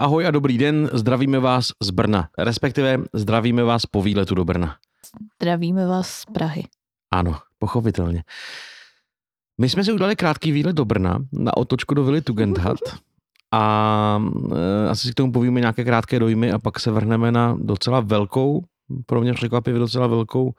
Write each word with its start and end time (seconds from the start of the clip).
Ahoj 0.00 0.26
a 0.26 0.30
dobrý 0.30 0.58
den, 0.58 0.90
zdravíme 0.92 1.38
vás 1.38 1.72
z 1.82 1.90
Brna, 1.90 2.28
respektive 2.38 2.98
zdravíme 3.12 3.64
vás 3.64 3.86
po 3.86 4.02
výletu 4.02 4.34
do 4.34 4.44
Brna. 4.44 4.76
Zdravíme 5.36 5.86
vás 5.86 6.08
z 6.10 6.24
Prahy. 6.24 6.64
Ano, 7.10 7.38
pochopitelně. 7.58 8.24
My 9.60 9.68
jsme 9.68 9.84
si 9.84 9.92
udělali 9.92 10.16
krátký 10.16 10.52
výlet 10.52 10.76
do 10.76 10.84
Brna 10.84 11.18
na 11.32 11.56
otočku 11.56 11.94
do 11.94 12.04
Vily 12.04 12.20
Tugendhat 12.20 12.78
a 13.52 14.22
e, 14.52 14.88
asi 14.88 15.06
si 15.06 15.12
k 15.12 15.14
tomu 15.14 15.32
povíme 15.32 15.60
nějaké 15.60 15.84
krátké 15.84 16.18
dojmy 16.18 16.52
a 16.52 16.58
pak 16.58 16.80
se 16.80 16.90
vrhneme 16.90 17.32
na 17.32 17.56
docela 17.60 18.00
velkou, 18.00 18.64
pro 19.06 19.20
mě 19.20 19.34
překvapivě 19.34 19.80
docela 19.80 20.06
velkou 20.06 20.54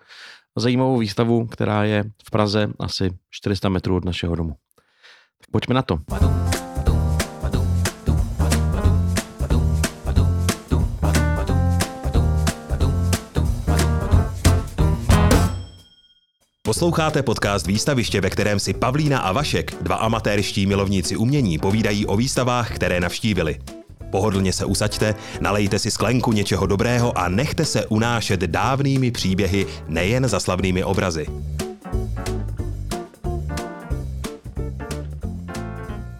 zajímavou 0.57 0.97
výstavu, 0.97 1.47
která 1.47 1.83
je 1.83 2.03
v 2.27 2.31
Praze 2.31 2.69
asi 2.79 3.09
400 3.29 3.69
metrů 3.69 3.95
od 3.95 4.05
našeho 4.05 4.35
domu. 4.35 4.55
Tak 5.37 5.49
pojďme 5.51 5.75
na 5.75 5.81
to. 5.81 5.99
Posloucháte 16.71 17.23
podcast 17.23 17.67
Výstaviště, 17.67 18.21
ve 18.21 18.29
kterém 18.29 18.59
si 18.59 18.73
Pavlína 18.73 19.19
a 19.19 19.31
Vašek, 19.31 19.83
dva 19.83 19.95
amatérští 19.95 20.65
milovníci 20.65 21.15
umění, 21.15 21.57
povídají 21.57 22.05
o 22.05 22.17
výstavách, 22.17 22.75
které 22.75 22.99
navštívili. 22.99 23.59
Pohodlně 24.11 24.53
se 24.53 24.65
usaďte, 24.65 25.15
nalejte 25.41 25.79
si 25.79 25.91
sklenku 25.91 26.31
něčeho 26.31 26.67
dobrého 26.67 27.17
a 27.17 27.29
nechte 27.29 27.65
se 27.65 27.85
unášet 27.85 28.39
dávnými 28.39 29.11
příběhy, 29.11 29.65
nejen 29.87 30.27
za 30.27 30.39
slavnými 30.39 30.83
obrazy. 30.83 31.27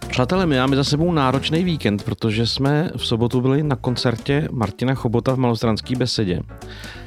Přátelé, 0.08 0.46
my 0.46 0.58
máme 0.58 0.76
za 0.76 0.84
sebou 0.84 1.12
náročný 1.12 1.64
víkend, 1.64 2.02
protože 2.02 2.46
jsme 2.46 2.90
v 2.96 3.06
sobotu 3.06 3.40
byli 3.40 3.62
na 3.62 3.76
koncertě 3.76 4.48
Martina 4.50 4.94
Chobota 4.94 5.34
v 5.34 5.38
Malostranské 5.38 5.96
besedě. 5.96 6.40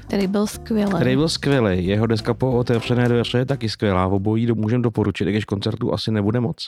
Který 0.07 0.27
byl 0.27 0.47
skvělý. 0.47 0.91
Který 0.95 1.15
byl 1.15 1.29
skvělý. 1.29 1.87
Jeho 1.87 2.07
deska 2.07 2.33
po 2.33 2.51
otevřené 2.51 3.09
dveře 3.09 3.37
je 3.37 3.45
taky 3.45 3.69
skvělá. 3.69 4.07
Obojí 4.07 4.47
můžeme 4.53 4.83
doporučit, 4.83 5.27
i 5.27 5.31
když 5.31 5.45
koncertu 5.45 5.93
asi 5.93 6.11
nebude 6.11 6.39
moc. 6.39 6.67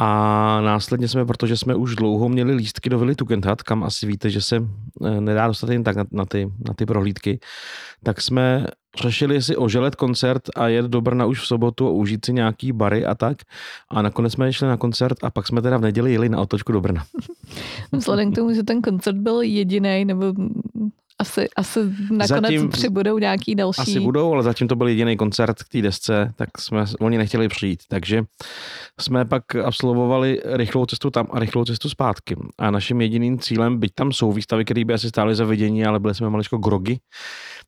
A 0.00 0.60
následně 0.60 1.08
jsme, 1.08 1.24
protože 1.24 1.56
jsme 1.56 1.74
už 1.74 1.96
dlouho 1.96 2.28
měli 2.28 2.54
lístky 2.54 2.90
do 2.90 2.98
Vily 2.98 3.14
Tugendhat, 3.14 3.62
kam 3.62 3.84
asi 3.84 4.06
víte, 4.06 4.30
že 4.30 4.42
se 4.42 4.56
eh, 5.04 5.20
nedá 5.20 5.46
dostat 5.46 5.70
jen 5.70 5.84
tak 5.84 5.96
na, 5.96 6.04
na, 6.12 6.24
ty, 6.24 6.52
na 6.68 6.74
ty 6.74 6.86
prohlídky, 6.86 7.38
tak 8.02 8.20
jsme 8.20 8.66
řešili 9.02 9.42
si 9.42 9.56
oželet 9.56 9.94
koncert 9.94 10.42
a 10.56 10.68
jet 10.68 10.86
do 10.86 11.00
Brna 11.00 11.26
už 11.26 11.40
v 11.40 11.46
sobotu 11.46 11.86
a 11.86 11.90
užít 11.90 12.24
si 12.24 12.32
nějaký 12.32 12.72
bary 12.72 13.06
a 13.06 13.14
tak. 13.14 13.38
A 13.90 14.02
nakonec 14.02 14.32
jsme 14.32 14.52
šli 14.52 14.68
na 14.68 14.76
koncert 14.76 15.24
a 15.24 15.30
pak 15.30 15.46
jsme 15.46 15.62
teda 15.62 15.76
v 15.76 15.80
neděli 15.80 16.12
jeli 16.12 16.28
na 16.28 16.40
otočku 16.40 16.72
do 16.72 16.80
Brna. 16.80 17.04
Vzhledem 17.92 18.32
k 18.32 18.34
tomu, 18.34 18.54
že 18.54 18.62
ten 18.62 18.82
koncert 18.82 19.16
byl 19.16 19.40
jediný, 19.40 20.04
nebo 20.04 20.34
asi, 21.18 21.48
asi 21.56 21.80
nakonec 22.10 22.28
zatím, 22.28 22.68
přibudou 22.68 23.18
nějaký 23.18 23.54
další. 23.54 23.80
Asi 23.80 24.00
budou, 24.00 24.32
ale 24.32 24.42
zatím 24.42 24.68
to 24.68 24.76
byl 24.76 24.88
jediný 24.88 25.16
koncert 25.16 25.62
k 25.62 25.68
té 25.68 25.82
desce, 25.82 26.32
tak 26.36 26.48
jsme, 26.58 26.84
oni 27.00 27.18
nechtěli 27.18 27.48
přijít. 27.48 27.80
Takže 27.88 28.24
jsme 29.00 29.24
pak 29.24 29.54
absolvovali 29.54 30.40
rychlou 30.44 30.86
cestu 30.86 31.10
tam 31.10 31.26
a 31.30 31.38
rychlou 31.38 31.64
cestu 31.64 31.88
zpátky. 31.88 32.36
A 32.58 32.70
naším 32.70 33.00
jediným 33.00 33.38
cílem, 33.38 33.78
byť 33.78 33.92
tam 33.94 34.12
jsou 34.12 34.32
výstavy, 34.32 34.64
které 34.64 34.84
by 34.84 34.94
asi 34.94 35.08
stály 35.08 35.34
za 35.34 35.44
vidění, 35.44 35.84
ale 35.84 36.00
byli 36.00 36.14
jsme 36.14 36.30
maličko 36.30 36.58
grogy, 36.58 36.98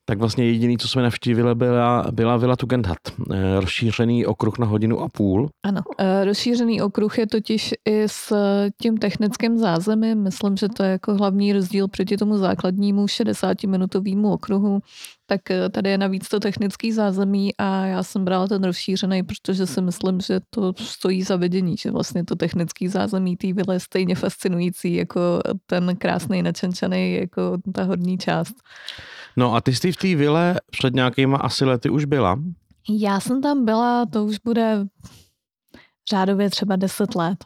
tak 0.09 0.19
vlastně 0.19 0.45
jediný, 0.45 0.79
co 0.79 0.89
jsme 0.89 1.03
navštívili, 1.03 1.55
byla, 1.55 2.07
byla 2.11 2.37
Vila 2.37 2.57
Tugendhat. 2.57 2.99
Eh, 3.33 3.61
rozšířený 3.61 4.27
okruh 4.27 4.59
na 4.59 4.67
hodinu 4.67 5.01
a 5.01 5.09
půl. 5.09 5.49
Ano, 5.63 5.81
eh, 5.99 6.25
rozšířený 6.25 6.83
okruh 6.83 7.19
je 7.19 7.27
totiž 7.27 7.75
i 7.85 8.03
s 8.07 8.33
tím 8.83 8.97
technickým 8.97 9.59
zázemím. 9.59 10.23
Myslím, 10.23 10.57
že 10.57 10.69
to 10.69 10.83
je 10.83 10.91
jako 10.91 11.15
hlavní 11.15 11.53
rozdíl 11.53 11.89
proti 11.89 12.17
tomu 12.17 12.39
základnímu 12.39 13.09
60-minutovému 13.09 14.33
okruhu. 14.33 14.81
Tak 15.27 15.51
eh, 15.51 15.69
tady 15.69 15.91
je 15.91 15.99
navíc 15.99 16.29
to 16.29 16.41
technický 16.41 16.93
zázemí 16.93 17.51
a 17.59 17.87
já 17.87 18.03
jsem 18.03 18.25
brala 18.25 18.47
ten 18.47 18.65
rozšířený, 18.65 19.23
protože 19.23 19.67
si 19.67 19.81
myslím, 19.81 20.21
že 20.21 20.41
to 20.51 20.73
stojí 20.81 21.23
za 21.23 21.37
vidění, 21.37 21.77
že 21.77 21.91
vlastně 21.91 22.25
to 22.25 22.37
technický 22.37 22.89
zázemí 22.89 23.37
té 23.37 23.53
vily 23.53 23.75
je 23.77 23.81
stejně 23.81 24.15
fascinující 24.15 24.95
jako 24.95 25.41
ten 25.67 25.97
krásný 25.97 26.43
načenčaný, 26.43 27.15
jako 27.15 27.59
ta 27.73 27.85
horní 27.85 28.19
část. 28.19 28.55
No 29.37 29.55
a 29.55 29.61
ty 29.61 29.75
jsi 29.75 29.93
v 29.93 29.97
té 29.97 30.15
vile 30.15 30.61
před 30.71 30.95
nějakýma 30.95 31.37
asi 31.37 31.65
lety 31.65 31.91
už 31.91 32.05
byla? 32.05 32.39
Já 32.89 33.21
jsem 33.21 33.43
tam 33.43 33.65
byla, 33.65 34.07
to 34.07 34.25
už 34.25 34.39
bude 34.45 34.87
řádově 36.11 36.51
třeba 36.51 36.77
10 36.77 37.15
let. 37.15 37.45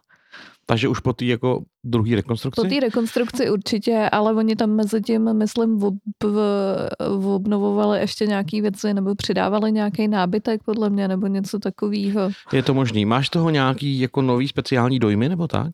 Takže 0.66 0.88
už 0.88 1.00
po 1.00 1.12
té 1.12 1.24
jako 1.24 1.64
druhé 1.84 2.16
rekonstrukci? 2.16 2.60
Po 2.62 2.68
té 2.68 2.80
rekonstrukci 2.80 3.50
určitě, 3.50 4.08
ale 4.12 4.34
oni 4.34 4.56
tam 4.56 4.70
mezi 4.70 5.00
tím, 5.00 5.32
myslím, 5.34 5.78
v, 5.78 7.34
obnovovali 7.34 8.00
ještě 8.00 8.26
nějaké 8.26 8.62
věci 8.62 8.94
nebo 8.94 9.14
přidávali 9.14 9.72
nějaký 9.72 10.08
nábytek 10.08 10.62
podle 10.64 10.90
mě 10.90 11.08
nebo 11.08 11.26
něco 11.26 11.58
takového. 11.58 12.30
Je 12.52 12.62
to 12.62 12.74
možný. 12.74 13.04
Máš 13.04 13.28
toho 13.28 13.50
nějaký 13.50 14.00
jako 14.00 14.22
nový 14.22 14.48
speciální 14.48 14.98
dojmy 14.98 15.28
nebo 15.28 15.48
tak? 15.48 15.70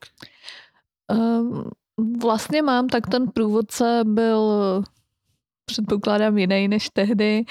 Um, 1.12 1.64
vlastně 2.20 2.62
mám, 2.62 2.88
tak 2.88 3.06
ten 3.06 3.28
průvodce 3.34 4.00
byl 4.04 4.52
předpokládám 5.66 6.38
jiný 6.38 6.68
než 6.68 6.88
tehdy. 6.92 7.44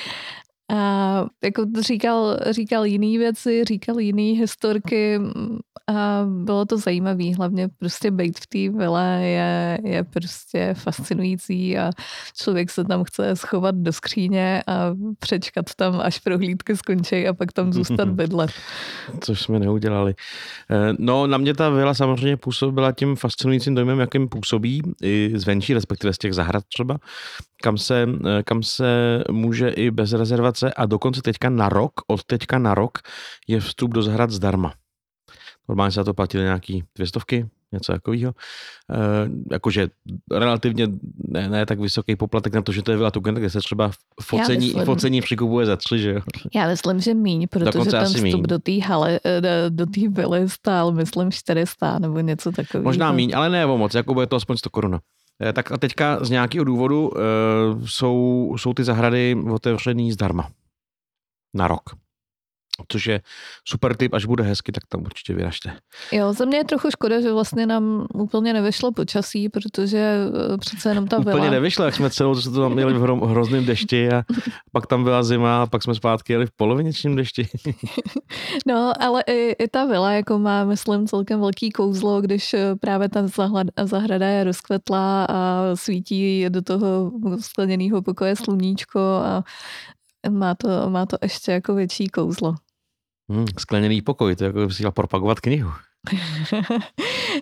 A 0.73 1.25
jako 1.43 1.65
říkal, 1.79 2.39
říkal 2.49 2.85
jiný 2.85 3.17
věci, 3.17 3.63
říkal 3.63 3.99
jiný 3.99 4.31
historky 4.31 5.19
a 5.87 6.25
bylo 6.43 6.65
to 6.65 6.77
zajímavé, 6.77 7.35
hlavně 7.35 7.67
prostě 7.79 8.11
být 8.11 8.39
v 8.39 8.47
té 8.47 8.77
vile 8.77 9.21
je, 9.23 9.79
je 9.83 10.03
prostě 10.03 10.73
fascinující 10.73 11.77
a 11.77 11.91
člověk 12.41 12.71
se 12.71 12.83
tam 12.83 13.03
chce 13.03 13.35
schovat 13.35 13.75
do 13.75 13.93
skříně 13.93 14.63
a 14.67 14.95
přečkat 15.19 15.65
tam, 15.75 15.99
až 15.99 16.19
prohlídky 16.19 16.77
skončí 16.77 17.27
a 17.27 17.33
pak 17.33 17.53
tam 17.53 17.73
zůstat 17.73 18.07
bydlet. 18.09 18.51
Což 19.19 19.41
jsme 19.41 19.59
neudělali. 19.59 20.15
Eh, 20.71 20.93
no, 20.99 21.27
na 21.27 21.37
mě 21.37 21.53
ta 21.53 21.69
vila 21.69 21.93
samozřejmě 21.93 22.37
působila 22.37 22.91
tím 22.91 23.15
fascinujícím 23.15 23.75
dojmem, 23.75 23.99
jakým 23.99 24.29
působí 24.29 24.81
i 25.03 25.31
zvenčí, 25.35 25.73
respektive 25.73 26.13
z 26.13 26.17
těch 26.17 26.33
zahrad 26.33 26.63
třeba, 26.73 26.97
kam 27.65 27.77
se, 27.77 28.05
eh, 28.05 28.43
kam 28.43 28.63
se 28.63 29.23
může 29.31 29.69
i 29.69 29.91
bez 29.91 30.13
rezervace 30.13 30.73
a 30.73 30.85
dokonce 30.85 31.21
teďka 31.21 31.49
na 31.49 31.69
rok, 31.69 31.93
od 32.07 32.23
teďka 32.23 32.59
na 32.59 32.75
rok 32.75 33.01
je 33.47 33.59
vstup 33.59 33.93
do 33.93 34.03
zahrad 34.03 34.31
zdarma. 34.31 34.73
Normálně 35.69 35.91
se 35.91 35.95
za 35.95 36.03
to 36.03 36.13
platili 36.13 36.43
nějaký 36.43 36.83
dvě 36.95 37.07
stovky, 37.07 37.49
něco 37.71 37.91
takového. 37.91 38.33
E, 38.33 38.95
jakože 39.51 39.87
relativně 40.31 40.87
ne, 41.27 41.49
ne, 41.49 41.65
tak 41.65 41.79
vysoký 41.79 42.15
poplatek 42.15 42.53
na 42.53 42.61
to, 42.61 42.71
že 42.71 42.81
to 42.81 42.91
je 42.91 42.97
Vila 42.97 43.11
Tugen, 43.11 43.35
kde 43.35 43.49
se 43.49 43.59
třeba 43.59 43.91
focení, 44.21 44.73
focení 44.85 45.21
přikupuje 45.21 45.65
za 45.65 45.75
tři, 45.75 45.99
že 45.99 46.11
jo? 46.11 46.21
Já 46.55 46.67
myslím, 46.67 46.99
že 46.99 47.13
míň, 47.13 47.47
protože 47.47 47.65
Dokonce 47.65 47.91
ten 47.91 48.05
vstup 48.05 48.21
míň. 48.21 48.43
do 48.43 48.59
té 48.59 48.79
hale, 48.79 49.19
eh, 49.25 49.41
do 49.69 49.85
té 49.85 50.01
vily 50.09 50.49
stál, 50.49 50.91
myslím, 50.91 51.31
400 51.31 51.99
nebo 51.99 52.19
něco 52.19 52.51
takového. 52.51 52.83
Možná 52.83 53.11
míň, 53.11 53.31
ale 53.35 53.49
ne 53.49 53.65
o 53.65 53.77
moc, 53.77 53.93
jako 53.93 54.13
bude 54.13 54.27
to 54.27 54.35
aspoň 54.35 54.57
100 54.57 54.69
korun. 54.69 54.99
E, 55.41 55.53
tak 55.53 55.71
a 55.71 55.77
teďka 55.77 56.25
z 56.25 56.29
nějakého 56.29 56.63
důvodu 56.63 57.11
e, 57.17 57.21
jsou, 57.87 58.55
jsou 58.59 58.73
ty 58.73 58.83
zahrady 58.83 59.35
otevřený 59.51 60.11
zdarma. 60.11 60.49
Na 61.53 61.67
rok 61.67 62.04
což 62.87 63.05
je 63.05 63.21
super 63.67 63.95
tip, 63.95 64.13
až 64.13 64.25
bude 64.25 64.43
hezky, 64.43 64.71
tak 64.71 64.83
tam 64.89 65.01
určitě 65.01 65.33
vyražte. 65.33 65.73
Jo, 66.11 66.33
za 66.33 66.45
mě 66.45 66.57
je 66.57 66.63
trochu 66.63 66.91
škoda, 66.91 67.21
že 67.21 67.31
vlastně 67.31 67.65
nám 67.65 68.07
úplně 68.13 68.53
nevyšlo 68.53 68.91
počasí, 68.91 69.49
protože 69.49 69.97
eh, 70.53 70.57
přece 70.57 70.89
jenom 70.89 71.07
ta 71.07 71.17
Úplně 71.17 71.51
nevyšlo, 71.51 71.85
jak 71.85 71.95
jsme 71.95 72.09
celou 72.09 72.35
to 72.35 72.61
tam 72.61 72.73
měli 72.73 72.93
v 72.93 73.01
hro, 73.01 73.15
hrozném 73.15 73.65
dešti 73.65 74.09
a 74.11 74.23
pak 74.71 74.87
tam 74.87 75.03
byla 75.03 75.23
zima 75.23 75.61
a 75.61 75.65
pak 75.65 75.83
jsme 75.83 75.95
zpátky 75.95 76.33
jeli 76.33 76.45
v 76.45 76.51
poloviněčním 76.55 77.15
dešti. 77.15 77.47
no, 78.67 78.93
ale 78.99 79.23
i, 79.27 79.55
i 79.59 79.67
ta 79.67 79.85
vila 79.85 80.11
jako 80.11 80.39
má, 80.39 80.65
myslím, 80.65 81.07
celkem 81.07 81.39
velký 81.39 81.71
kouzlo, 81.71 82.21
když 82.21 82.53
eh, 82.53 82.75
právě 82.75 83.09
ta 83.09 83.27
zahrada 83.83 84.27
je 84.27 84.43
rozkvetlá 84.43 85.25
a 85.25 85.61
svítí 85.75 86.45
do 86.49 86.61
toho 86.61 87.11
skleněného 87.39 88.01
pokoje 88.01 88.35
sluníčko 88.35 88.99
a 88.99 89.43
má 90.29 90.55
to, 90.55 90.89
má 90.89 91.05
to 91.05 91.17
ještě 91.21 91.51
jako 91.51 91.75
větší 91.75 92.07
kouzlo. 92.07 92.55
Hmm, 93.29 93.45
skleněný 93.59 94.01
pokoj, 94.01 94.35
to 94.35 94.43
je 94.43 94.47
jako 94.47 94.67
by 94.67 94.91
propagovat 94.91 95.39
knihu. 95.39 95.71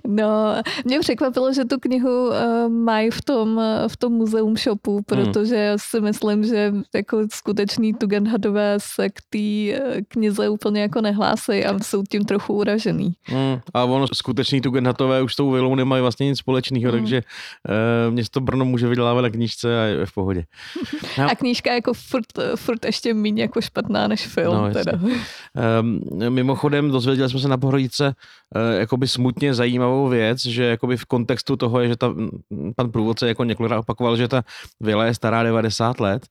No, 0.07 0.55
mě 0.85 0.99
překvapilo, 0.99 1.53
že 1.53 1.65
tu 1.65 1.79
knihu 1.79 2.27
uh, 2.27 2.33
mají 2.69 3.11
v 3.11 3.21
tom, 3.21 3.57
uh, 3.57 3.63
v 3.87 3.97
tom 3.97 4.13
muzeum 4.13 4.57
shopu, 4.57 4.95
hmm. 4.95 5.03
protože 5.03 5.69
hmm. 5.69 5.77
si 5.79 6.01
myslím, 6.01 6.43
že 6.43 6.73
jako 6.95 7.27
skutečný 7.33 7.93
Tugendhatové 7.93 8.75
se 8.77 9.09
k 9.09 9.19
té 9.29 9.37
uh, 9.37 10.01
knize 10.07 10.49
úplně 10.49 10.81
jako 10.81 11.01
nehlásí 11.01 11.65
a 11.65 11.79
jsou 11.79 12.03
tím 12.09 12.25
trochu 12.25 12.53
uražený. 12.53 13.13
Hmm. 13.23 13.59
A 13.73 13.83
ono 13.83 14.07
skutečný 14.13 14.61
Tugendhatové 14.61 15.21
už 15.21 15.33
s 15.33 15.35
tou 15.35 15.51
vilou 15.51 15.75
nemají 15.75 16.01
vlastně 16.01 16.25
nic 16.25 16.39
společného, 16.39 16.91
hmm. 16.91 17.01
takže 17.01 17.21
uh, 17.69 18.13
město 18.13 18.41
Brno 18.41 18.65
může 18.65 18.87
vydělávat 18.87 19.21
na 19.21 19.29
knížce 19.29 19.81
a 19.81 19.83
je 19.83 20.05
v 20.05 20.13
pohodě. 20.13 20.43
No. 21.17 21.27
A 21.31 21.35
knížka 21.35 21.69
je 21.69 21.75
jako 21.75 21.93
furt, 21.93 22.25
furt 22.55 22.85
ještě 22.85 23.13
méně 23.13 23.41
jako 23.41 23.61
špatná 23.61 24.07
než 24.07 24.27
film. 24.27 24.55
No, 24.55 24.73
teda. 24.73 24.91
Um, 25.81 25.99
mimochodem, 26.29 26.91
dozvěděli 26.91 27.29
jsme 27.29 27.39
se 27.39 27.47
na 27.47 27.57
Pohrodíce, 27.57 28.07
uh, 28.07 28.52
jakoby 28.79 29.07
smutně 29.07 29.53
zajímavou 29.53 30.07
věc, 30.07 30.45
že 30.45 30.63
jakoby 30.63 30.97
v 30.97 31.05
kontextu 31.05 31.55
toho 31.55 31.79
je, 31.79 31.87
že 31.87 31.95
ta, 31.95 32.13
pan 32.75 32.91
průvodce 32.91 33.27
jako 33.27 33.43
několikrát 33.43 33.79
opakoval, 33.79 34.17
že 34.17 34.27
ta 34.27 34.43
vila 34.79 35.05
je 35.05 35.13
stará 35.13 35.43
90 35.43 35.99
let. 35.99 36.27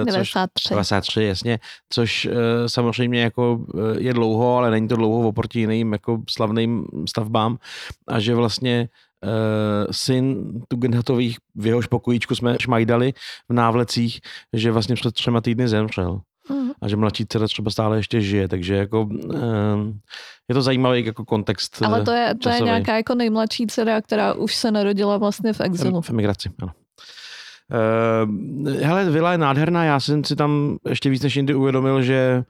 Uh, 0.00 0.04
93. 0.04 0.62
Což, 0.62 0.70
93, 0.70 1.22
jasně, 1.22 1.58
což 1.92 2.26
uh, 2.26 2.32
samozřejmě 2.66 3.22
jako 3.22 3.64
je 3.98 4.14
dlouho, 4.14 4.56
ale 4.56 4.70
není 4.70 4.88
to 4.88 4.96
dlouho 4.96 5.28
oproti 5.28 5.60
jiným 5.60 5.92
jako 5.92 6.22
slavným 6.30 6.86
stavbám 7.08 7.58
a 8.08 8.20
že 8.20 8.34
vlastně 8.34 8.88
uh, 9.24 9.30
syn 9.90 10.52
Tugendhatových 10.68 11.38
v 11.54 11.66
jehož 11.66 11.86
pokojíčku 11.86 12.34
jsme 12.34 12.56
šmajdali 12.60 13.12
v 13.48 13.52
návlecích, 13.52 14.20
že 14.52 14.72
vlastně 14.72 14.94
před 14.94 15.14
třema 15.14 15.40
týdny 15.40 15.68
zemřel. 15.68 16.20
Mm. 16.50 16.70
A 16.82 16.88
že 16.88 16.96
mladší 16.96 17.26
dcera 17.26 17.46
třeba 17.46 17.70
stále 17.70 17.96
ještě 17.96 18.20
žije, 18.20 18.48
takže 18.48 18.74
jako 18.74 19.02
uh, 19.02 19.40
je 20.48 20.54
to 20.54 20.62
zajímavý 20.62 21.06
jako 21.06 21.24
kontext 21.24 21.82
Ale 21.82 22.02
to 22.02 22.12
je, 22.12 22.34
to 22.34 22.48
je 22.48 22.60
nějaká 22.60 22.96
jako 22.96 23.14
nejmladší 23.14 23.66
dcera, 23.66 24.00
která 24.00 24.34
už 24.34 24.56
se 24.56 24.70
narodila 24.70 25.16
vlastně 25.16 25.52
v 25.52 25.60
exilu. 25.60 26.00
V 26.00 26.10
emigraci, 26.10 26.50
ano. 26.62 26.72
Uh, 28.24 28.70
hele, 28.70 29.10
vila 29.10 29.32
je 29.32 29.38
nádherná, 29.38 29.84
já 29.84 30.00
jsem 30.00 30.24
si 30.24 30.36
tam 30.36 30.78
ještě 30.88 31.10
víc 31.10 31.22
než 31.22 31.36
jindy 31.36 31.54
uvědomil, 31.54 32.02
že 32.02 32.44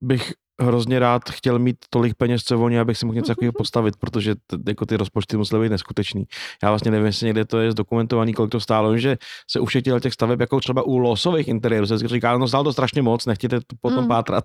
bych 0.00 0.32
hrozně 0.60 0.98
rád 0.98 1.22
chtěl 1.30 1.58
mít 1.58 1.76
tolik 1.90 2.14
peněz, 2.14 2.42
co 2.42 2.60
oni, 2.60 2.78
abych 2.78 2.98
si 2.98 3.06
mohl 3.06 3.14
něco 3.14 3.28
takového 3.28 3.52
postavit, 3.58 3.96
protože 3.96 4.34
t, 4.34 4.56
jako 4.68 4.86
ty 4.86 4.96
rozpočty 4.96 5.36
musely 5.36 5.66
být 5.66 5.70
neskutečný. 5.70 6.24
Já 6.62 6.68
vlastně 6.68 6.90
nevím, 6.90 7.06
jestli 7.06 7.26
někde 7.26 7.44
to 7.44 7.58
je 7.58 7.72
zdokumentovaný, 7.72 8.34
kolik 8.34 8.52
to 8.52 8.60
stálo, 8.60 8.98
že 8.98 9.16
se 9.50 9.60
u 9.60 9.64
všech 9.64 9.82
těch 10.00 10.12
staveb, 10.12 10.40
jako 10.40 10.60
třeba 10.60 10.82
u 10.82 10.98
losových 10.98 11.48
interiérů, 11.48 11.86
se 11.86 11.98
říká, 11.98 12.38
no 12.38 12.48
stálo 12.48 12.64
to 12.64 12.72
strašně 12.72 13.02
moc, 13.02 13.26
nechtěte 13.26 13.60
to 13.60 13.76
potom 13.80 13.98
hmm. 13.98 14.08
pátrat. 14.08 14.44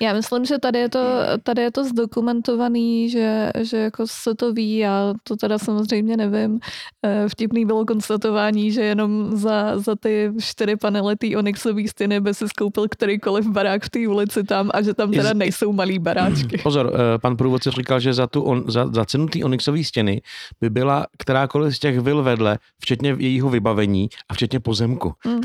Já 0.00 0.12
myslím, 0.12 0.44
že 0.44 0.58
tady 0.58 0.78
je 0.78 0.88
to, 0.88 1.04
tady 1.42 1.62
je 1.62 1.70
to 1.70 1.84
zdokumentovaný, 1.84 3.10
že, 3.10 3.50
že 3.60 3.76
jako 3.76 4.06
se 4.06 4.34
to 4.34 4.52
ví, 4.52 4.76
já 4.76 5.14
to 5.24 5.36
teda 5.36 5.58
samozřejmě 5.58 6.16
nevím. 6.16 6.60
Eh, 7.04 7.28
vtipný 7.28 7.66
bylo 7.66 7.84
konstatování, 7.84 8.72
že 8.72 8.82
jenom 8.82 9.36
za, 9.36 9.78
za 9.78 9.96
ty 9.96 10.32
čtyři 10.40 10.76
panely 10.76 11.16
té 11.16 11.36
Onyxové 11.36 11.88
stěny 11.88 12.20
by 12.20 12.34
si 12.34 12.48
skoupil 12.48 12.88
kterýkoliv 12.88 13.46
barák 13.46 13.84
v 13.84 13.90
té 13.90 14.08
ulici 14.08 14.44
tam 14.44 14.70
a 14.74 14.82
že 14.82 14.94
tam 14.94 15.10
teda 15.10 15.32
nejsou 15.40 15.72
malý 15.72 15.98
baráčky. 15.98 16.58
Pozor, 16.58 16.92
eh, 16.94 17.18
pan 17.18 17.36
průvodce 17.36 17.70
říkal, 17.70 18.00
že 18.00 18.14
za, 18.14 18.26
tu 18.26 18.42
on, 18.42 18.64
za, 18.68 18.86
za 18.86 19.04
cenu 19.04 19.26
té 19.26 19.44
onyxové 19.44 19.84
stěny 19.84 20.22
by 20.60 20.70
byla 20.70 21.06
kterákoliv 21.18 21.76
z 21.76 21.78
těch 21.78 22.00
vil 22.00 22.22
vedle, 22.22 22.58
včetně 22.80 23.16
jejího 23.18 23.50
vybavení 23.50 24.08
a 24.28 24.34
včetně 24.34 24.60
pozemku. 24.60 25.12
Mm. 25.26 25.40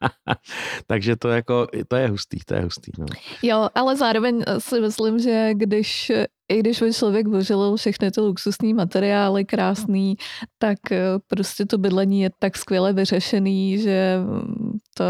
Takže 0.86 1.16
to, 1.16 1.28
jako, 1.28 1.66
to 1.88 1.96
je 1.96 2.08
hustý, 2.08 2.38
to 2.46 2.54
je 2.54 2.60
hustý. 2.60 2.92
No. 2.98 3.06
Jo, 3.42 3.68
ale 3.74 3.96
zároveň 3.96 4.42
si 4.58 4.80
myslím, 4.80 5.18
že 5.18 5.50
když 5.54 6.12
i 6.50 6.58
když 6.58 6.82
by 6.82 6.92
člověk 6.92 7.28
vyžilil 7.28 7.76
všechny 7.76 8.10
ty 8.10 8.20
luxusní 8.20 8.74
materiály 8.74 9.44
krásný, 9.44 10.16
tak 10.58 10.92
eh, 10.92 11.02
prostě 11.26 11.66
to 11.66 11.78
bydlení 11.78 12.20
je 12.20 12.30
tak 12.38 12.56
skvěle 12.56 12.92
vyřešený, 12.92 13.78
že 13.78 14.18
mm, 14.18 14.78
to, 14.94 15.04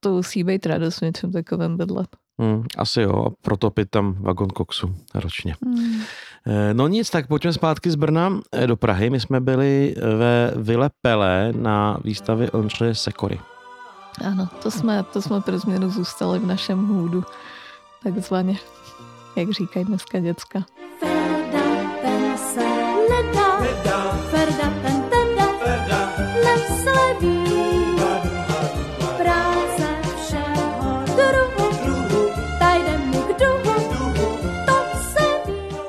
to 0.00 0.12
musí 0.12 0.44
být 0.44 0.66
radost 0.66 1.00
něčem 1.00 1.32
takovém 1.32 1.76
bydlet. 1.76 2.08
Hmm, 2.40 2.64
asi 2.78 3.00
jo, 3.00 3.26
protopit 3.42 3.90
tam 3.90 4.14
vagon 4.20 4.48
koksu 4.48 4.94
ročně. 5.14 5.54
Hmm. 5.64 6.02
No 6.72 6.88
nic, 6.88 7.10
tak 7.10 7.26
pojďme 7.26 7.52
zpátky 7.52 7.90
z 7.90 7.94
Brna 7.94 8.40
eh, 8.52 8.66
do 8.66 8.76
Prahy. 8.76 9.10
My 9.10 9.20
jsme 9.20 9.40
byli 9.40 9.94
ve 10.18 10.52
Vile 10.56 10.90
Pele 11.02 11.52
na 11.56 11.98
výstavě 12.04 12.50
Ondřeje 12.50 12.94
Sekory. 12.94 13.40
Ano, 14.26 14.48
to 14.62 14.70
jsme, 14.70 15.02
to 15.12 15.22
jsme 15.22 15.40
pro 15.40 15.58
změnu 15.58 15.90
zůstali 15.90 16.38
v 16.38 16.46
našem 16.46 16.86
hůdu, 16.86 17.24
takzvaně, 18.02 18.58
jak 19.36 19.50
říkají 19.50 19.84
dneska 19.84 20.18
děcka. 20.18 20.64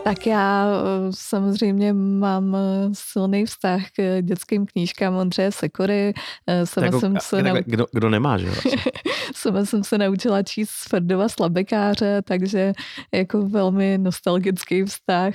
Tak 0.06 0.28
já 0.28 0.68
eh, 0.68 1.12
samozřejmě 1.12 1.94
mám 1.94 2.56
eh, 2.56 2.90
silný 2.94 3.46
vztah 3.46 3.82
k 3.96 4.22
dětským 4.22 4.66
knížkám 4.66 5.16
Ondřeje 5.16 5.52
Sekory. 5.52 6.14
Eh, 6.48 6.66
sama 6.66 6.86
jako, 6.86 7.00
jsem 7.00 7.16
se 7.20 7.44
nau... 7.44 7.56
kdo, 7.66 7.86
kdo 7.92 8.10
nemá, 8.10 8.38
že 8.38 8.52
Sama 9.36 9.66
jsem 9.66 9.84
se 9.84 9.98
naučila 9.98 10.44
číst 10.44 10.90
Ferdova 10.90 11.30
slabekáře, 11.30 12.22
takže 12.22 12.74
jako 13.14 13.42
velmi 13.42 13.98
nostalgický 13.98 14.84
vztah. 14.84 15.34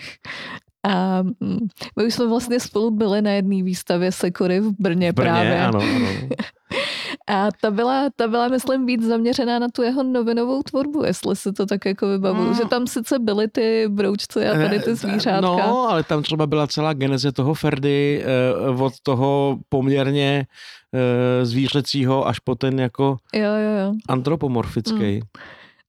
A 0.88 1.22
mm, 1.22 1.58
my 1.98 2.04
už 2.06 2.14
jsme 2.14 2.26
vlastně 2.26 2.60
spolu 2.60 2.90
byli 2.90 3.22
na 3.22 3.30
jedné 3.30 3.62
výstavě 3.62 4.12
Sekory 4.12 4.60
v 4.60 4.72
Brně, 4.78 5.12
v 5.12 5.14
Brně 5.14 5.30
právě. 5.32 5.60
Ano, 5.60 5.80
ano. 5.80 6.06
A 7.30 7.48
ta 7.60 7.70
byla, 7.70 8.10
ta 8.16 8.28
byla, 8.28 8.48
myslím, 8.48 8.86
víc 8.86 9.02
zaměřená 9.02 9.58
na 9.58 9.68
tu 9.68 9.82
jeho 9.82 10.02
novinovou 10.02 10.62
tvorbu, 10.62 11.04
jestli 11.04 11.36
si 11.36 11.52
to 11.52 11.66
tak 11.66 11.84
jako 11.84 12.08
vybavuju. 12.08 12.48
Mm. 12.48 12.54
Že 12.54 12.64
tam 12.64 12.86
sice 12.86 13.18
byly 13.18 13.48
ty 13.48 13.88
broučci 13.88 14.46
a 14.46 14.52
tady 14.52 14.80
ty 14.80 14.94
zvířátka. 14.94 15.40
No, 15.40 15.90
ale 15.90 16.02
tam 16.02 16.22
třeba 16.22 16.46
byla 16.46 16.66
celá 16.66 16.92
geneze 16.92 17.32
toho 17.32 17.54
Ferdy 17.54 18.24
eh, 18.24 18.82
od 18.82 18.92
toho 19.02 19.58
poměrně 19.68 20.46
eh, 20.94 21.46
zvířecího 21.46 22.26
až 22.26 22.38
po 22.38 22.54
ten 22.54 22.80
jako 22.80 23.16
jo, 23.34 23.42
jo, 23.42 23.86
jo. 23.86 23.94
antropomorfický. 24.08 25.14
Mm. 25.14 25.20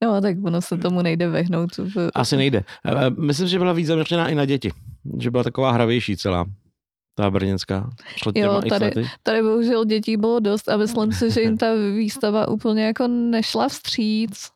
No, 0.03 0.21
tak 0.21 0.35
ono 0.43 0.61
se 0.61 0.77
tomu 0.77 1.01
nejde 1.01 1.29
vyhnout. 1.29 1.69
Asi 2.13 2.37
nejde. 2.37 2.63
Eh, 2.85 3.09
myslím, 3.19 3.47
že 3.47 3.59
byla 3.59 3.73
víc 3.73 3.87
zaměřená 3.87 4.29
i 4.29 4.35
na 4.35 4.45
děti. 4.45 4.71
Že 5.19 5.31
byla 5.31 5.43
taková 5.43 5.71
hravější 5.71 6.17
celá 6.17 6.45
ta 7.21 7.31
brněnská. 7.31 7.89
Jo, 8.35 8.61
tady, 8.69 8.91
tady 9.23 9.41
bohužel 9.41 9.85
dětí 9.85 10.17
bylo 10.17 10.39
dost 10.39 10.69
a 10.69 10.77
myslím 10.77 11.11
si, 11.11 11.31
že 11.31 11.41
jim 11.41 11.57
ta 11.57 11.67
výstava 11.95 12.47
úplně 12.47 12.85
jako 12.85 13.07
nešla 13.07 13.69
vstříc 13.69 14.49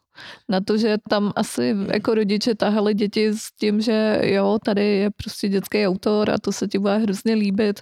na 0.50 0.62
to, 0.62 0.78
že 0.78 0.98
tam 1.10 1.32
asi 1.36 1.76
jako 1.94 2.16
rodiče 2.16 2.56
tahali 2.56 2.94
děti 2.94 3.28
s 3.34 3.52
tím, 3.60 3.82
že 3.82 4.22
jo, 4.24 4.58
tady 4.66 4.86
je 4.86 5.10
prostě 5.12 5.50
dětský 5.50 5.88
autor 5.88 6.30
a 6.30 6.38
to 6.38 6.52
se 6.52 6.68
ti 6.68 6.80
bude 6.80 6.98
hrozně 6.98 7.34
líbit, 7.34 7.82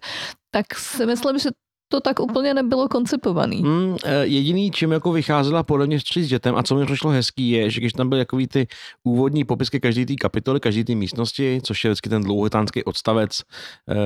tak 0.51 0.75
si 0.75 1.05
myslím, 1.05 1.39
že 1.39 1.49
to 1.87 2.01
tak 2.01 2.19
úplně 2.19 2.53
nebylo 2.53 2.87
koncipovaný. 2.87 3.61
Hmm, 3.61 3.97
jediný, 4.21 4.71
čím 4.71 4.91
jako 4.91 5.11
vycházela 5.11 5.63
podle 5.63 5.87
mě 5.87 5.99
s 5.99 6.27
dětem 6.27 6.55
a 6.55 6.63
co 6.63 6.75
mi 6.75 6.85
přišlo 6.85 7.11
hezký 7.11 7.49
je, 7.49 7.69
že 7.69 7.79
když 7.79 7.93
tam 7.93 8.09
byly 8.09 8.21
takový 8.21 8.47
ty 8.47 8.67
úvodní 9.03 9.43
popisky 9.43 9.79
každý 9.79 10.05
té 10.05 10.15
kapitoly, 10.15 10.59
každý 10.59 10.83
té 10.83 10.95
místnosti, 10.95 11.61
což 11.63 11.83
je 11.83 11.89
vždycky 11.89 12.09
ten 12.09 12.23
dlouhotánský 12.23 12.83
odstavec 12.83 13.41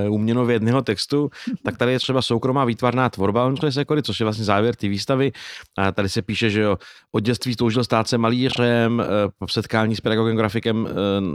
uh, 0.05 0.13
uměnovědného 0.13 0.81
textu, 0.81 1.29
tak 1.63 1.77
tady 1.77 1.91
je 1.91 1.99
třeba 1.99 2.21
soukromá 2.21 2.65
výtvarná 2.65 3.09
tvorba 3.09 3.53
Sekory, 3.69 4.03
což 4.03 4.19
je 4.19 4.23
vlastně 4.23 4.45
závěr 4.45 4.75
té 4.75 4.87
výstavy. 4.87 5.31
A 5.77 5.91
tady 5.91 6.09
se 6.09 6.21
píše, 6.21 6.49
že 6.49 6.61
jo, 6.61 6.77
od 7.11 7.19
dětství 7.19 7.55
toužil 7.55 7.83
stát 7.83 8.07
se 8.07 8.17
malířem, 8.17 8.99
uh, 8.99 9.05
po 9.39 9.47
setkání 9.47 9.95
s 9.95 10.01
pedagogem 10.01 10.37
grafikem 10.37 10.83
uh, 10.83 10.89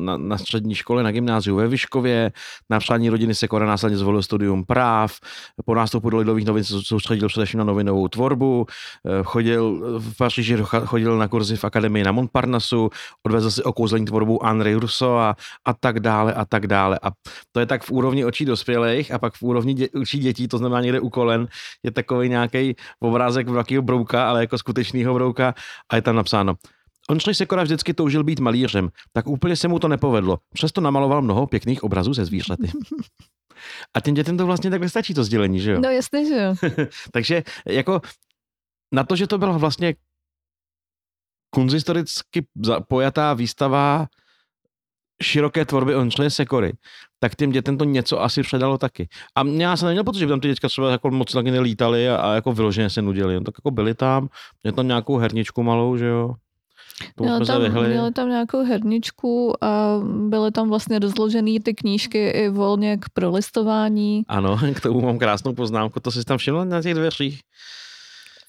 na, 0.05 0.17
na, 0.17 0.39
střední 0.39 0.75
škole, 0.75 1.03
na 1.03 1.11
gymnáziu 1.11 1.57
ve 1.57 1.69
Vyškově, 1.69 2.33
na 2.71 2.79
přání 2.79 3.09
rodiny 3.09 3.35
Sekora 3.35 3.67
následně 3.67 3.99
zvolil 3.99 4.23
studium 4.23 4.65
práv, 4.65 5.17
po 5.65 5.75
nástupu 5.75 6.11
do 6.11 6.19
Lidových 6.33 6.47
novin 6.47 6.65
se 6.65 6.83
soustředil 6.83 7.29
především 7.29 7.59
na 7.59 7.65
novinovou 7.65 8.09
tvorbu, 8.09 8.67
eh, 8.67 9.23
chodil 9.23 9.81
v 9.99 10.17
Paříži, 10.17 10.57
chodil 10.63 11.19
na 11.19 11.29
kurzy 11.29 11.57
v 11.57 11.65
akademii 11.65 12.05
na 12.05 12.13
Montparnasu, 12.13 12.91
odvezl 13.27 13.51
si 13.51 13.63
okouzlení 13.63 14.07
tvorbu 14.07 14.47
Andrej 14.47 14.75
Russo 14.75 15.17
a, 15.17 15.37
a 15.65 15.75
tak 15.75 16.01
dále 16.01 16.35
a 16.35 16.45
tak 16.45 16.67
dále. 16.67 16.99
A 17.03 17.11
to 17.53 17.61
je 17.61 17.67
tak 17.67 17.83
v 17.83 17.91
úrovni 17.91 18.25
očí 18.25 18.45
dospělých 18.45 19.13
a 19.13 19.19
pak 19.19 19.35
v 19.35 19.43
úrovni 19.43 19.75
dě, 19.75 19.89
očí 20.01 20.19
dětí, 20.19 20.49
to 20.49 20.59
znamená 20.59 20.81
někde 20.81 21.01
u 21.01 21.09
kolen, 21.09 21.49
je 21.83 21.91
takový 21.91 22.29
nějaký 22.29 22.77
obrázek 23.01 23.49
velkého 23.49 23.83
brouka, 23.83 24.29
ale 24.29 24.41
jako 24.41 24.59
skutečného 24.59 25.15
brouka 25.15 25.55
a 25.91 25.97
je 25.97 26.03
tam 26.03 26.17
napsáno 26.17 26.55
Ondřej 27.11 27.35
Sekora 27.35 27.63
vždycky 27.63 27.95
toužil 27.95 28.25
být 28.25 28.41
malířem, 28.41 28.89
tak 29.13 29.27
úplně 29.27 29.57
se 29.57 29.69
mu 29.69 29.79
to 29.79 29.89
nepovedlo. 29.89 30.39
Přesto 30.53 30.81
namaloval 30.81 31.23
mnoho 31.23 31.47
pěkných 31.47 31.83
obrazů 31.85 32.15
ze 32.15 32.25
zvířaty. 32.25 32.71
A 33.95 34.01
těm 34.01 34.15
dětem 34.15 34.37
to 34.37 34.47
vlastně 34.47 34.71
takhle 34.71 34.89
stačí, 34.89 35.15
to 35.15 35.25
sdělení, 35.25 35.61
že 35.61 35.73
jo? 35.73 35.81
No 35.81 35.91
jasně, 35.91 36.27
že 36.27 36.35
jo. 36.43 36.55
Takže 37.13 37.43
jako 37.67 38.01
na 38.93 39.05
to, 39.05 39.17
že 39.17 39.27
to 39.27 39.39
byla 39.39 39.59
vlastně 39.59 39.95
kunzistoricky 41.55 42.47
pojatá 42.89 43.35
výstava 43.35 44.07
široké 45.23 45.65
tvorby 45.65 45.95
Ondřeje 45.95 46.31
Sekory, 46.31 46.73
tak 47.19 47.35
těm 47.35 47.51
dětem 47.51 47.79
to 47.79 47.85
něco 47.85 48.23
asi 48.23 48.43
předalo 48.43 48.79
taky. 48.79 49.09
A 49.35 49.43
já 49.47 49.77
jsem 49.77 49.87
neměl 49.87 50.05
pocit, 50.05 50.19
že 50.19 50.27
by 50.27 50.31
tam 50.31 50.41
ty 50.41 50.49
děcka 50.49 50.69
třeba 50.69 50.91
jako 50.91 51.11
moc 51.11 51.33
taky 51.33 51.51
nelítali 51.51 52.09
a, 52.09 52.17
a 52.17 52.35
jako 52.35 52.53
vyloženě 52.53 52.91
se 52.91 53.03
nudili. 53.03 53.35
No, 53.35 53.41
tak 53.41 53.55
jako 53.59 53.71
byli 53.71 53.95
tam, 53.95 54.29
měli 54.63 54.77
tam 54.77 54.87
nějakou 54.87 55.17
herničku 55.17 55.63
malou, 55.63 55.97
že 55.97 56.07
jo. 56.07 56.35
Měli 57.21 57.47
tam, 57.47 57.63
měli 57.87 58.13
tam 58.13 58.29
nějakou 58.29 58.65
herničku 58.65 59.65
a 59.65 60.01
byly 60.05 60.51
tam 60.51 60.69
vlastně 60.69 60.99
rozložené 60.99 61.61
ty 61.65 61.75
knížky 61.75 62.29
i 62.29 62.49
volně 62.49 62.97
k 62.97 63.09
prolistování. 63.09 64.23
Ano, 64.29 64.59
k 64.75 64.81
tomu 64.81 65.01
mám 65.01 65.19
krásnou 65.19 65.53
poznámku, 65.55 66.01
to 66.01 66.11
jsi 66.11 66.25
tam 66.25 66.39
všiml 66.39 66.65
na 66.65 66.83
těch 66.83 66.95
dveřích. 66.95 67.41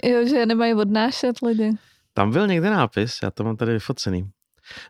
Jo, 0.03 0.27
že 0.27 0.45
nemají 0.45 0.73
odnášet 0.73 1.35
lidi. 1.45 1.71
Tam 2.13 2.31
byl 2.31 2.47
někde 2.47 2.69
nápis, 2.69 3.19
já 3.23 3.31
to 3.31 3.43
mám 3.43 3.57
tady 3.57 3.73
vyfocený. 3.73 4.29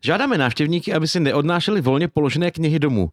Žádáme 0.03 0.37
návštěvníky, 0.37 0.93
aby 0.93 1.07
si 1.07 1.19
neodnášeli 1.19 1.81
volně 1.81 2.07
položené 2.07 2.51
knihy 2.51 2.79
domů. 2.79 3.09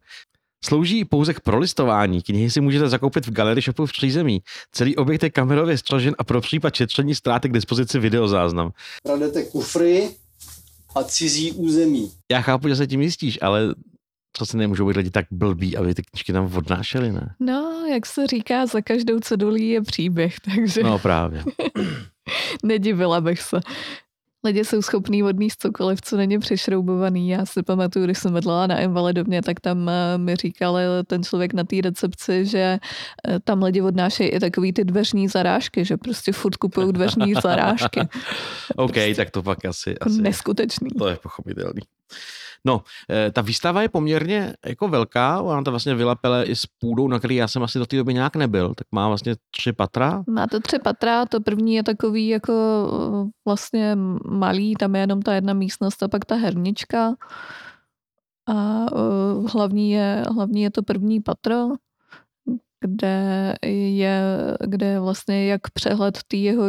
Slouží 0.63 1.05
pouze 1.05 1.33
k 1.33 1.39
prolistování. 1.39 2.21
Knihy 2.21 2.51
si 2.51 2.61
můžete 2.61 2.89
zakoupit 2.89 3.27
v 3.27 3.31
galerii 3.31 3.61
shopu 3.61 3.85
v 3.85 3.91
Přízemí. 3.91 4.41
Celý 4.71 4.95
objekt 4.95 5.23
je 5.23 5.29
kamerově 5.29 5.77
střažen 5.77 6.15
a 6.17 6.23
pro 6.23 6.41
případ 6.41 6.75
šetření 6.75 7.15
ztráty 7.15 7.49
k 7.49 7.53
dispozici 7.53 7.99
videozáznam. 7.99 8.71
Kradete 9.05 9.43
kufry 9.43 10.09
a 10.95 11.03
cizí 11.03 11.51
území. 11.51 12.11
Já 12.31 12.41
chápu, 12.41 12.67
že 12.67 12.75
se 12.75 12.87
tím 12.87 13.01
jistíš, 13.01 13.39
ale 13.41 13.75
co 14.37 14.45
se 14.45 14.57
nemůžou 14.57 14.87
být 14.87 14.97
lidi 14.97 15.11
tak 15.11 15.25
blbí, 15.31 15.77
aby 15.77 15.95
ty 15.95 16.01
knižky 16.11 16.33
tam 16.33 16.51
odnášeli, 16.57 17.11
ne? 17.11 17.35
No, 17.39 17.85
jak 17.91 18.05
se 18.05 18.27
říká, 18.27 18.65
za 18.65 18.81
každou 18.81 19.19
cedulí 19.19 19.69
je 19.69 19.81
příběh, 19.81 20.35
takže 20.39 20.83
No 20.83 20.99
právě. 20.99 21.43
nedivila 22.63 23.21
bych 23.21 23.41
se. 23.41 23.59
Lidi 24.43 24.65
jsou 24.65 24.81
schopní 24.81 25.23
odníst 25.23 25.61
cokoliv, 25.61 26.01
co 26.01 26.17
není 26.17 26.39
přešroubovaný. 26.39 27.29
Já 27.29 27.45
si 27.45 27.63
pamatuju, 27.63 28.05
když 28.05 28.17
jsem 28.17 28.33
vedla 28.33 28.67
na 28.67 28.79
invalidovně, 28.79 29.41
tak 29.41 29.59
tam 29.59 29.89
eh, 29.89 30.17
mi 30.17 30.35
říkal 30.35 30.77
ten 31.07 31.23
člověk 31.23 31.53
na 31.53 31.63
té 31.63 31.75
recepci, 31.83 32.45
že 32.45 32.79
eh, 33.27 33.39
tam 33.43 33.63
lidi 33.63 33.81
odnášejí 33.81 34.29
i 34.29 34.39
takový 34.39 34.73
ty 34.73 34.83
dveřní 34.83 35.27
zarážky, 35.27 35.85
že 35.85 35.97
prostě 35.97 36.31
furt 36.31 36.55
kupují 36.55 36.93
dveřní 36.93 37.33
zarážky. 37.43 37.99
OK, 38.75 38.95
tak 39.15 39.29
to 39.31 39.43
pak 39.43 39.65
asi, 39.65 39.89
Jako 39.89 40.09
asi 40.09 40.21
Neskutečný. 40.21 40.89
to 40.97 41.07
je 41.07 41.15
pochopitelný. 41.15 41.81
No, 42.65 42.81
eh, 43.09 43.31
ta 43.31 43.41
výstava 43.41 43.81
je 43.81 43.89
poměrně 43.89 44.53
jako 44.65 44.87
velká, 44.87 45.41
ona 45.41 45.61
to 45.61 45.71
vlastně 45.71 45.95
vylepele 45.95 46.45
i 46.45 46.55
s 46.55 46.65
půdou, 46.65 47.07
na 47.07 47.19
který 47.19 47.35
já 47.35 47.47
jsem 47.47 47.63
asi 47.63 47.79
do 47.79 47.85
té 47.85 47.97
doby 47.97 48.13
nějak 48.13 48.35
nebyl, 48.35 48.73
tak 48.73 48.87
má 48.91 49.07
vlastně 49.07 49.35
tři 49.51 49.73
patra. 49.73 50.23
Má 50.29 50.47
to 50.47 50.59
tři 50.59 50.79
patra, 50.79 51.25
to 51.25 51.41
první 51.41 51.75
je 51.75 51.83
takový 51.83 52.27
jako 52.27 52.53
eh, 53.25 53.29
vlastně 53.45 53.97
malý, 54.25 54.75
tam 54.75 54.95
je 54.95 55.01
jenom 55.01 55.21
ta 55.21 55.33
jedna 55.33 55.53
místnost 55.53 56.03
a 56.03 56.07
pak 56.07 56.25
ta 56.25 56.35
hernička. 56.35 57.15
A 58.47 58.85
uh, 58.91 59.49
hlavní, 59.49 59.91
je, 59.91 60.23
hlavní 60.35 60.61
je 60.61 60.71
to 60.71 60.83
první 60.83 61.21
patro, 61.21 61.67
kde 62.81 63.55
je, 63.95 64.21
kde 64.65 64.85
je 64.85 64.99
vlastně 64.99 65.47
jak 65.47 65.69
přehled 65.69 66.19
té 66.27 66.37
jeho 66.37 66.65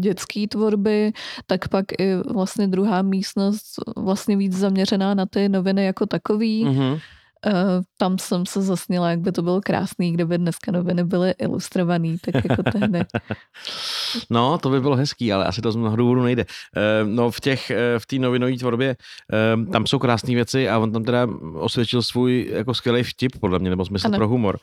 dětské 0.00 0.48
tvorby, 0.48 1.12
tak 1.46 1.68
pak 1.68 1.84
i 2.00 2.16
vlastně 2.16 2.66
druhá 2.66 3.02
místnost 3.02 3.64
vlastně 3.96 4.36
víc 4.36 4.56
zaměřená 4.56 5.14
na 5.14 5.26
ty 5.26 5.48
noviny 5.48 5.84
jako 5.84 6.06
takový. 6.06 6.64
Mm-hmm. 6.64 7.00
Uh, 7.46 7.52
tam 7.98 8.18
jsem 8.18 8.46
se 8.46 8.62
zasnila, 8.62 9.10
jak 9.10 9.18
by 9.20 9.32
to 9.32 9.42
bylo 9.42 9.60
krásný, 9.60 10.12
kdyby 10.12 10.38
dneska 10.38 10.72
noviny 10.72 11.04
byly 11.04 11.30
ilustrovaný, 11.38 12.18
tak 12.18 12.34
jako 12.44 12.62
tehdy. 12.62 13.00
No, 14.30 14.58
to 14.58 14.70
by 14.70 14.80
bylo 14.80 14.96
hezký, 14.96 15.32
ale 15.32 15.44
asi 15.44 15.62
to 15.62 15.72
z 15.72 15.76
mnoha 15.76 15.96
důvodů 15.96 16.22
nejde. 16.22 16.44
Eh, 16.76 17.04
No, 17.04 17.30
v 17.30 17.40
těch, 17.40 17.70
eh, 17.70 17.98
v 17.98 18.06
té 18.06 18.16
novinové 18.18 18.56
tvorbě, 18.56 18.96
eh, 19.32 19.66
tam 19.72 19.86
jsou 19.86 19.98
krásné 19.98 20.34
věci 20.34 20.68
a 20.68 20.78
on 20.78 20.92
tam 20.92 21.04
teda 21.04 21.26
osvědčil 21.54 22.02
svůj 22.02 22.50
jako 22.52 22.74
skvělý 22.74 23.02
vtip, 23.02 23.32
podle 23.40 23.58
mě, 23.58 23.70
nebo 23.70 23.84
smysl 23.84 24.06
Ano. 24.06 24.16
pro 24.16 24.28
humor. 24.28 24.58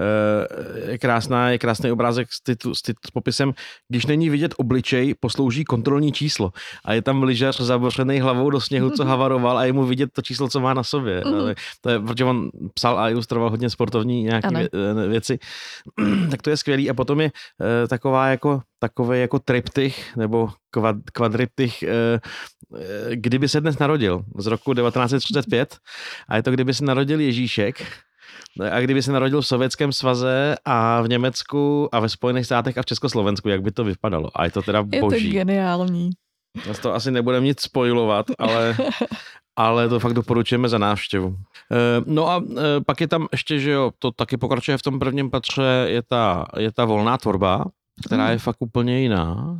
Eh, 0.00 0.90
Je 0.90 0.98
krásná, 0.98 1.50
je 1.50 1.58
krásný 1.58 1.92
obrázek 1.92 2.28
s, 2.32 2.42
titu, 2.42 2.74
s, 2.74 2.82
titu, 2.82 3.00
s 3.06 3.10
popisem, 3.10 3.52
když 3.88 4.06
není 4.06 4.30
vidět 4.30 4.54
obličej, 4.56 5.14
poslouží 5.20 5.64
kontrolní 5.64 6.12
číslo. 6.12 6.52
A 6.84 6.92
je 6.92 7.02
tam 7.02 7.22
lyžař 7.22 7.60
zabořený 7.60 8.20
hlavou 8.20 8.50
do 8.50 8.60
sněhu, 8.60 8.90
co 8.90 9.04
havaroval 9.10 9.58
a 9.58 9.64
je 9.64 9.72
mu 9.72 9.84
vidět 9.86 10.10
to 10.12 10.22
číslo, 10.22 10.48
co 10.48 10.60
má 10.60 10.74
na 10.74 10.82
sobě. 10.82 11.22
Mhm. 11.26 11.34
Ale 11.34 11.54
To 11.80 11.90
je, 11.90 11.98
protože 12.20 12.30
on 12.30 12.50
psal 12.74 12.98
a 12.98 13.10
ilustroval 13.10 13.50
hodně 13.50 13.70
sportovní 13.70 14.22
nějaké 14.22 14.48
vě, 14.48 14.68
eh, 15.04 15.08
věci. 15.08 15.38
tak 16.30 16.42
to 16.42 16.50
je 16.50 16.56
skvělý. 16.56 16.90
A 16.90 16.94
potom 16.94 17.20
je 17.20 17.30
eh, 17.30 17.88
taková 17.88 18.28
jako 18.28 18.62
takový 18.78 19.20
jako 19.20 19.38
triptych 19.38 20.16
nebo 20.16 20.48
kvad, 20.70 20.96
kvadriptych, 21.12 21.82
eh, 21.82 22.20
kdyby 23.14 23.48
se 23.48 23.60
dnes 23.60 23.78
narodil 23.78 24.24
z 24.38 24.46
roku 24.46 24.74
1935 24.74 25.76
a 26.28 26.36
je 26.36 26.42
to, 26.42 26.50
kdyby 26.50 26.74
se 26.74 26.84
narodil 26.84 27.20
Ježíšek 27.20 27.86
a 28.70 28.80
kdyby 28.80 29.02
se 29.02 29.12
narodil 29.12 29.40
v 29.40 29.46
Sovětském 29.46 29.92
svaze 29.92 30.56
a 30.64 31.02
v 31.02 31.08
Německu 31.08 31.88
a 31.92 32.00
ve 32.00 32.08
Spojených 32.08 32.46
státech 32.46 32.78
a 32.78 32.82
v 32.82 32.86
Československu, 32.86 33.48
jak 33.48 33.62
by 33.62 33.70
to 33.70 33.84
vypadalo. 33.84 34.30
A 34.34 34.44
je 34.44 34.50
to 34.50 34.62
teda 34.62 34.84
Je 34.92 35.00
to 35.00 35.06
boží. 35.06 35.32
geniální. 35.32 36.10
Já 36.66 36.74
to 36.74 36.94
asi 36.94 37.10
nebudeme 37.10 37.46
nic 37.46 37.60
spojovat, 37.60 38.26
ale, 38.38 38.76
ale 39.56 39.88
to 39.88 40.00
fakt 40.00 40.14
doporučujeme 40.14 40.68
za 40.68 40.78
návštěvu. 40.78 41.36
Eh, 41.72 42.04
No 42.06 42.28
a 42.28 42.42
eh, 42.50 42.80
pak 42.86 43.00
je 43.00 43.08
tam 43.08 43.28
ještě, 43.32 43.58
že 43.58 43.70
jo, 43.70 43.90
to 43.98 44.10
taky 44.10 44.36
pokračuje 44.36 44.78
v 44.78 44.82
tom 44.82 44.98
prvním 44.98 45.30
patře, 45.30 45.84
je 45.86 46.02
ta, 46.02 46.46
je 46.58 46.72
ta 46.72 46.84
volná 46.84 47.18
tvorba, 47.18 47.64
která 48.06 48.30
je 48.30 48.38
fakt 48.38 48.56
úplně 48.60 49.00
jiná. 49.00 49.56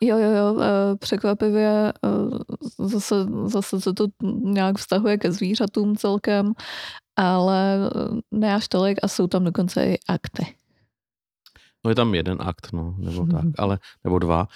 Jo, 0.00 0.18
jo, 0.18 0.30
jo, 0.30 0.60
eh, 0.60 0.96
překvapivě 0.96 1.92
zase, 2.78 3.14
zase 3.44 3.80
se 3.80 3.92
to 3.92 4.06
nějak 4.42 4.78
vztahuje 4.78 5.18
ke 5.18 5.32
zvířatům 5.32 5.96
celkem, 5.96 6.52
ale 7.16 7.90
ne 8.30 8.54
až 8.54 8.68
tolik 8.68 8.98
a 9.02 9.08
jsou 9.08 9.26
tam 9.26 9.44
dokonce 9.44 9.86
i 9.86 9.98
akty. 10.08 10.46
No 11.86 11.90
je 11.90 11.94
tam 11.94 12.14
jeden 12.14 12.38
akt, 12.40 12.68
no, 12.72 12.94
nebo 12.98 13.26
tak, 13.32 13.44
ale, 13.58 13.78
nebo 14.04 14.18
dva. 14.18 14.46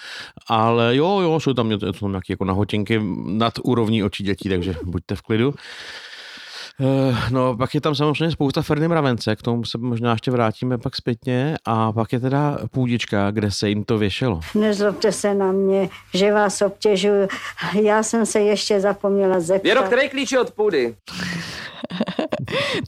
Ale 0.47 0.95
jo, 0.95 1.19
jo, 1.19 1.39
jsou 1.39 1.53
tam, 1.53 1.71
jsou 1.71 1.91
tam 1.99 2.11
nějaké 2.11 2.33
jako 2.33 2.45
nahotěnky 2.45 3.01
nad 3.25 3.53
úrovní 3.63 4.03
očí 4.03 4.23
dětí, 4.23 4.49
takže 4.49 4.75
buďte 4.83 5.15
v 5.15 5.21
klidu. 5.21 5.53
Eh, 6.79 7.15
No, 7.31 7.57
pak 7.57 7.75
je 7.75 7.81
tam 7.81 7.95
samozřejmě 7.95 8.31
spousta 8.31 8.61
Ferny 8.61 8.87
Mravence, 8.87 9.35
k 9.35 9.41
tomu 9.41 9.65
se 9.65 9.77
možná 9.77 10.11
ještě 10.11 10.31
vrátíme 10.31 10.77
pak 10.77 10.95
zpětně. 10.95 11.57
A 11.65 11.91
pak 11.91 12.13
je 12.13 12.19
teda 12.19 12.57
půdička, 12.71 13.31
kde 13.31 13.51
se 13.51 13.69
jim 13.69 13.83
to 13.83 13.97
věšelo. 13.97 14.39
Nezlobte 14.55 15.11
se 15.11 15.33
na 15.33 15.51
mě, 15.51 15.89
že 16.13 16.33
vás 16.33 16.61
obtěžuju. 16.61 17.27
Já 17.81 18.03
jsem 18.03 18.25
se 18.25 18.39
ještě 18.39 18.79
zapomněla 18.79 19.39
zeptat. 19.39 19.63
Věro, 19.63 19.83
který 19.83 20.09
klíč 20.09 20.31
je 20.31 20.39
od 20.39 20.51
půdy? 20.51 20.95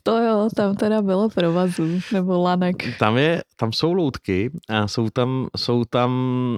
To 0.04 0.18
jo, 0.18 0.50
tam 0.56 0.76
teda 0.76 1.02
bylo 1.02 1.30
provazů, 1.30 2.00
nebo 2.12 2.42
lanek. 2.42 2.98
Tam, 3.00 3.18
je, 3.18 3.44
tam 3.56 3.74
jsou 3.74 3.94
loutky 3.94 4.52
a 4.70 4.88
jsou 4.88 5.10
tam, 5.10 5.48
jsou 5.58 5.86
tam 5.86 6.12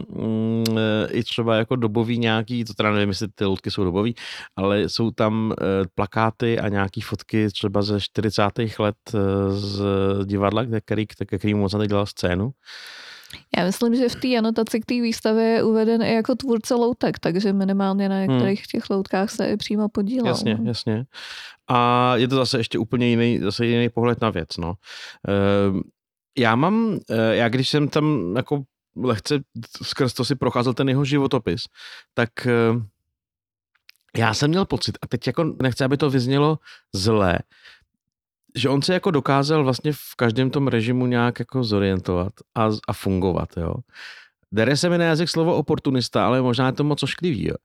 mm, 0.10 0.64
eh, 0.78 1.08
i 1.12 1.24
třeba 1.24 1.56
jako 1.56 1.76
dobový 1.76 2.18
nějaký, 2.18 2.66
to 2.66 2.74
teda 2.74 2.92
nevím, 2.92 3.10
jestli 3.10 3.28
ty 3.36 3.46
loutky 3.46 3.72
jsou 3.72 3.84
dobový, 3.84 4.16
ale 4.56 4.90
jsou 4.90 5.12
tam 5.12 5.54
eh, 5.54 5.66
plakáty 5.96 6.60
a 6.60 6.68
nějaký 6.68 7.02
fotky 7.02 7.48
třeba 7.48 7.82
ze 7.82 8.02
40. 8.02 8.44
let 8.80 8.96
eh, 9.14 9.20
z 9.52 9.84
divadla, 10.26 10.66
který, 10.86 11.08
který 11.08 11.54
mu 11.54 11.62
Mozart 11.62 11.88
dělal 11.88 12.06
scénu. 12.06 12.52
Já 13.58 13.66
myslím, 13.66 13.96
že 13.96 14.10
v 14.10 14.16
té 14.16 14.38
anotaci 14.38 14.80
k 14.80 14.86
té 14.86 14.94
výstavě 14.94 15.44
je 15.44 15.64
uveden 15.64 16.02
i 16.02 16.14
jako 16.14 16.36
tvůrce 16.36 16.76
loutek, 16.76 17.20
takže 17.20 17.54
minimálně 17.54 18.10
na 18.10 18.26
některých 18.26 18.68
těch 18.68 18.90
loutkách 18.90 19.30
se 19.30 19.48
i 19.48 19.58
přímo 19.58 19.90
podílel. 19.90 20.28
Jasně, 20.28 20.56
no. 20.56 20.64
jasně. 20.66 21.06
A 21.68 22.14
je 22.16 22.28
to 22.28 22.36
zase 22.36 22.58
ještě 22.58 22.80
úplně 22.80 23.08
jiný, 23.08 23.40
zase 23.40 23.66
jiný 23.66 23.90
pohled 23.90 24.22
na 24.22 24.30
věc, 24.30 24.58
no. 24.58 24.74
Eh, 25.28 25.80
Já 26.38 26.56
mám, 26.56 27.00
eh, 27.10 27.36
já 27.36 27.50
když 27.50 27.70
jsem 27.70 27.88
tam 27.88 28.34
jako 28.36 28.64
lehce 28.96 29.40
skrz 29.84 30.14
to 30.14 30.26
si 30.26 30.36
procházel 30.36 30.74
ten 30.74 30.90
jeho 30.90 31.06
životopis, 31.06 31.64
tak 32.14 32.48
eh, 32.48 32.82
já 34.18 34.34
jsem 34.34 34.50
měl 34.50 34.66
pocit, 34.66 34.98
a 35.02 35.08
teď 35.08 35.28
jako 35.28 35.56
nechci, 35.62 35.84
aby 35.84 35.98
to 35.98 36.10
vyznělo 36.10 36.60
zlé, 36.94 37.40
že 38.56 38.70
on 38.70 38.82
se 38.82 38.94
jako 38.94 39.12
dokázal 39.12 39.64
vlastně 39.64 39.94
v 39.94 40.16
každém 40.18 40.50
tom 40.50 40.68
režimu 40.68 41.06
nějak 41.06 41.40
jako 41.40 41.64
zorientovat 41.64 42.34
a, 42.56 42.70
a 42.88 42.94
fungovat, 42.94 43.50
jo. 43.58 43.74
Dere 44.52 44.78
se 44.78 44.90
mi 44.90 44.98
na 44.98 45.06
jazyk 45.06 45.30
slovo 45.30 45.56
oportunista, 45.56 46.26
ale 46.26 46.42
možná 46.42 46.68
je 46.68 46.74
to 46.74 46.84
moc 46.84 47.04
ošklivý, 47.04 47.48
jo. 47.48 47.56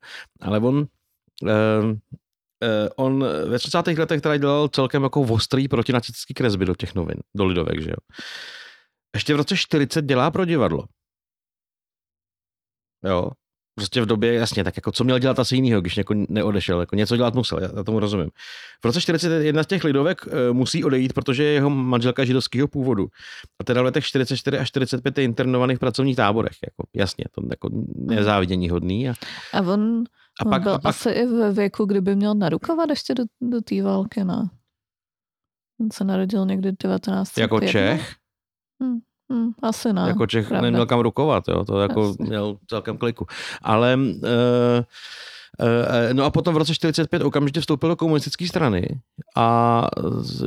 Ale 0.41 0.59
on, 0.59 0.87
eh, 1.49 1.97
eh, 2.63 2.89
on 2.97 3.25
ve 3.49 3.59
30. 3.59 3.99
letech 3.99 4.21
teda 4.21 4.37
dělal 4.37 4.69
celkem 4.69 5.03
jako 5.03 5.21
ostrý 5.21 5.69
protinacistický 5.69 6.35
kresby 6.35 6.65
do 6.65 6.75
těch 6.75 6.95
novin, 6.95 7.17
do 7.37 7.45
lidovek, 7.45 7.83
že 7.83 7.91
jo. 7.91 7.97
Ještě 9.15 9.35
v 9.35 9.37
roce 9.37 9.57
40 9.57 10.05
dělá 10.05 10.31
pro 10.31 10.45
divadlo. 10.45 10.85
Jo, 13.05 13.31
prostě 13.75 14.01
v 14.01 14.07
době, 14.07 14.35
jasně, 14.35 14.65
tak 14.65 14.77
jako 14.77 14.93
co 14.93 15.05
měl 15.05 15.19
dělat 15.19 15.39
asi 15.39 15.55
jinýho, 15.55 15.81
když 15.81 15.97
jako 15.97 16.15
neodešel, 16.29 16.81
jako 16.81 16.97
něco 16.97 17.17
dělat 17.17 17.35
musel, 17.35 17.59
já, 17.63 17.85
tomu 17.85 18.01
rozumím. 18.01 18.31
V 18.83 18.85
roce 18.85 19.01
40 19.01 19.43
jedna 19.43 19.63
z 19.63 19.67
těch 19.67 19.85
lidovek 19.85 20.21
e, 20.29 20.53
musí 20.53 20.85
odejít, 20.85 21.13
protože 21.13 21.45
je 21.45 21.53
jeho 21.53 21.71
manželka 21.71 22.25
židovského 22.25 22.69
původu. 22.69 23.09
A 23.61 23.65
teda 23.65 23.83
v 23.83 23.85
letech 23.85 24.05
44 24.05 24.59
až 24.59 24.69
45 24.69 25.19
je 25.19 25.25
internovaný 25.25 25.77
v 25.77 25.79
pracovních 25.79 26.17
táborech, 26.17 26.57
jako 26.67 26.89
jasně, 26.95 27.25
to 27.31 27.43
jako 27.51 27.71
nezávidění 27.95 28.71
hodný. 28.71 29.09
A, 29.09 29.15
A 29.53 29.61
on, 29.61 30.05
a 30.41 30.47
on 30.47 30.51
pak, 30.51 30.63
byl 30.63 30.73
a 30.75 30.79
pak 30.79 30.91
asi 30.91 31.11
i 31.11 31.27
ve 31.27 31.53
věku, 31.53 31.85
kdyby 31.85 32.17
měl 32.17 32.35
narukovat 32.35 32.91
ještě 32.91 33.15
do, 33.15 33.25
do 33.41 33.61
té 33.61 33.83
války, 33.83 34.25
ne? 34.25 34.51
On 35.81 35.91
se 35.93 36.05
narodil 36.05 36.47
někdy 36.47 36.73
19. 36.83 37.39
jako 37.39 37.61
Čech, 37.61 38.15
Hmm, 39.31 39.51
asi 39.63 39.93
ne. 39.93 40.05
jako 40.09 40.27
Čech 40.27 40.49
pravda. 40.49 40.63
neměl 40.63 40.87
kam 40.87 41.01
rukovat, 41.01 41.49
jo, 41.49 41.65
to 41.65 41.81
jako 41.81 42.07
Jasně. 42.07 42.25
měl 42.27 42.57
celkem 42.67 42.99
kliku. 42.99 43.27
Ale, 43.63 43.99
Eh, 44.25 44.85
no 46.13 46.25
a 46.25 46.31
potom 46.31 46.55
v 46.55 46.59
roce 46.59 46.75
45 46.75 47.23
okamžitě 47.23 47.61
vstoupil 47.61 47.89
do 47.89 47.97
komunistické 47.97 48.47
strany 48.47 49.01
a 49.37 49.87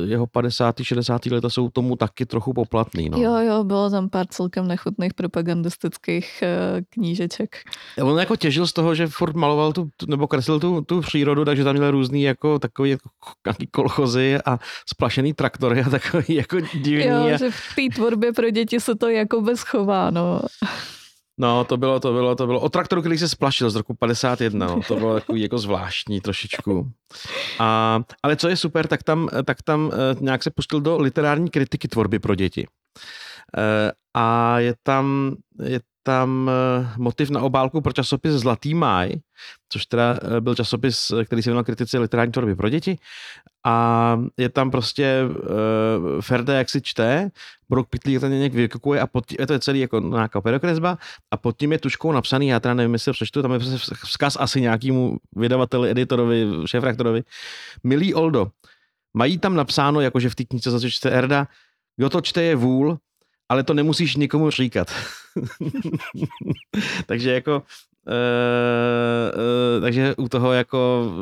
jeho 0.04 0.26
50. 0.26 0.76
60. 0.82 1.26
leta 1.26 1.50
jsou 1.50 1.68
tomu 1.68 1.96
taky 1.96 2.26
trochu 2.26 2.52
poplatný. 2.52 3.08
No. 3.08 3.18
Jo, 3.18 3.36
jo, 3.36 3.64
bylo 3.64 3.90
tam 3.90 4.08
pár 4.08 4.26
celkem 4.26 4.68
nechutných 4.68 5.14
propagandistických 5.14 6.42
uh, 6.42 6.80
knížeček. 6.90 7.56
On 8.02 8.18
jako 8.18 8.36
těžil 8.36 8.66
z 8.66 8.72
toho, 8.72 8.94
že 8.94 9.06
furt 9.06 9.36
maloval 9.36 9.72
tu, 9.72 9.90
nebo 10.06 10.26
kreslil 10.26 10.60
tu, 10.60 10.80
tu 10.80 11.00
přírodu, 11.00 11.44
takže 11.44 11.64
tam 11.64 11.76
měl 11.76 11.90
různý 11.90 12.22
jako 12.22 12.58
takový 12.58 12.90
jako, 12.90 13.08
nějaký 13.46 13.66
kolchozy 13.66 14.38
a 14.46 14.58
splašený 14.88 15.32
traktory 15.32 15.80
a 15.80 15.90
takový 15.90 16.34
jako 16.34 16.60
divný. 16.60 17.04
Jo, 17.04 17.34
a... 17.34 17.36
že 17.36 17.50
v 17.50 17.74
té 17.76 17.94
tvorbě 17.94 18.32
pro 18.32 18.50
děti 18.50 18.80
se 18.80 18.94
to 18.94 19.08
jako 19.08 19.40
bez 19.40 19.62
chová, 19.62 20.10
no. 20.10 20.40
No, 21.38 21.64
to 21.64 21.76
bylo, 21.76 22.00
to 22.00 22.12
bylo, 22.12 22.34
to 22.34 22.46
bylo. 22.46 22.60
O 22.60 22.68
traktoru, 22.68 23.02
který 23.02 23.18
se 23.18 23.28
splašil 23.28 23.70
z 23.70 23.76
roku 23.76 23.94
51, 23.94 24.66
no. 24.66 24.80
to 24.88 24.96
bylo 24.96 25.14
takový 25.14 25.40
jako 25.40 25.58
zvláštní 25.58 26.20
trošičku. 26.20 26.90
A, 27.58 28.00
ale 28.22 28.36
co 28.36 28.48
je 28.48 28.56
super, 28.56 28.86
tak 28.86 29.02
tam, 29.02 29.28
tak 29.44 29.62
tam 29.62 29.90
eh, 29.92 30.16
nějak 30.20 30.42
se 30.42 30.50
pustil 30.50 30.80
do 30.80 30.98
literární 30.98 31.50
kritiky 31.50 31.88
tvorby 31.88 32.18
pro 32.18 32.34
děti. 32.34 32.66
Eh, 33.58 33.92
a 34.14 34.58
je 34.58 34.74
tam, 34.82 35.36
je 35.62 35.80
tam 36.06 36.50
eh, 36.50 36.88
motiv 36.96 37.30
na 37.30 37.40
obálku 37.40 37.80
pro 37.80 37.92
časopis 37.92 38.32
Zlatý 38.32 38.74
máj, 38.74 39.12
což 39.68 39.86
teda 39.86 40.18
byl 40.40 40.54
časopis, 40.54 41.12
který 41.24 41.42
se 41.42 41.50
věnoval 41.50 41.64
kritice 41.64 41.98
literární 41.98 42.32
tvorby 42.32 42.56
pro 42.56 42.68
děti. 42.68 42.96
A 43.66 44.20
je 44.36 44.48
tam 44.48 44.70
prostě 44.70 45.20
uh, 45.24 46.20
Ferda, 46.20 46.54
jak 46.54 46.70
si 46.70 46.82
čte, 46.82 47.30
Brook 47.68 47.88
Pitlík 47.88 48.20
tam 48.20 48.30
někde 48.30 48.56
vykukuje 48.62 49.00
a 49.00 49.06
pod 49.06 49.26
tím, 49.26 49.36
je 49.40 49.46
to 49.46 49.52
je 49.52 49.58
celý 49.58 49.80
jako 49.80 50.00
nějaká 50.00 50.40
pedokresba 50.40 50.98
a 51.30 51.36
pod 51.36 51.58
tím 51.58 51.72
je 51.72 51.78
tuškou 51.78 52.12
napsaný, 52.12 52.48
já 52.48 52.60
teda 52.60 52.74
nevím, 52.74 52.92
jestli 52.92 53.12
přečtu, 53.12 53.42
tam 53.42 53.52
je 53.52 53.58
prostě 53.58 53.94
vzkaz 54.04 54.36
asi 54.40 54.60
nějakému 54.60 55.16
vydavateli, 55.36 55.90
editorovi, 55.90 56.46
šéfrektorovi. 56.66 57.22
Milý 57.84 58.14
Oldo, 58.14 58.50
mají 59.14 59.38
tam 59.38 59.54
napsáno, 59.54 60.00
jakože 60.00 60.30
v 60.30 60.34
té 60.34 60.44
knize 60.44 60.70
zase 60.70 60.90
čte 60.90 61.10
Erda, 61.10 61.46
kdo 61.96 62.10
to 62.10 62.20
čte 62.20 62.42
je 62.42 62.56
vůl, 62.56 62.98
ale 63.48 63.62
to 63.62 63.74
nemusíš 63.74 64.16
nikomu 64.16 64.50
říkat. 64.50 64.88
Takže 67.06 67.32
jako 67.32 67.62
Uh, 68.06 69.40
uh, 69.76 69.82
takže 69.82 70.14
u 70.16 70.28
toho 70.28 70.52
jako 70.52 71.12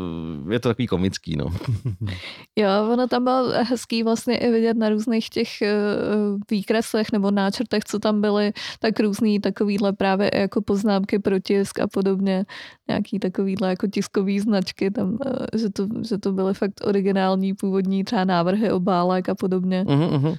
je 0.51 0.61
to 0.61 0.69
takový 0.69 0.87
komický, 0.87 1.37
no. 1.37 1.45
jo, 2.57 2.69
ono 2.93 3.09
tam 3.09 3.25
bylo 3.25 3.49
hezký 3.65 4.03
vlastně 4.03 4.39
i 4.39 4.51
vidět 4.51 4.77
na 4.77 4.89
různých 4.89 5.29
těch 5.29 5.49
uh, 5.63 6.41
výkreslech 6.51 7.13
nebo 7.13 7.31
náčrtech, 7.31 7.85
co 7.85 7.99
tam 7.99 8.21
byly, 8.21 8.53
tak 8.81 9.01
různý 9.01 9.41
takovýhle 9.41 9.93
právě 9.93 10.31
jako 10.35 10.63
poznámky 10.63 11.19
pro 11.19 11.39
tisk 11.39 11.81
a 11.81 11.87
podobně, 11.87 12.45
nějaký 12.89 13.19
takovýhle 13.19 13.69
jako 13.69 13.87
tiskový 13.87 14.41
značky 14.41 14.91
tam, 14.91 15.09
uh, 15.11 15.19
že, 15.57 15.71
to, 15.71 15.87
že 16.09 16.19
to 16.19 16.33
byly 16.33 16.55
fakt 16.55 16.81
originální 16.85 17.55
původní 17.55 18.05
třeba 18.05 18.25
návrhy 18.25 18.71
obálek 18.71 19.29
a 19.29 19.35
podobně. 19.35 19.85
Uh-huh, 19.85 20.11
uh-huh. 20.11 20.39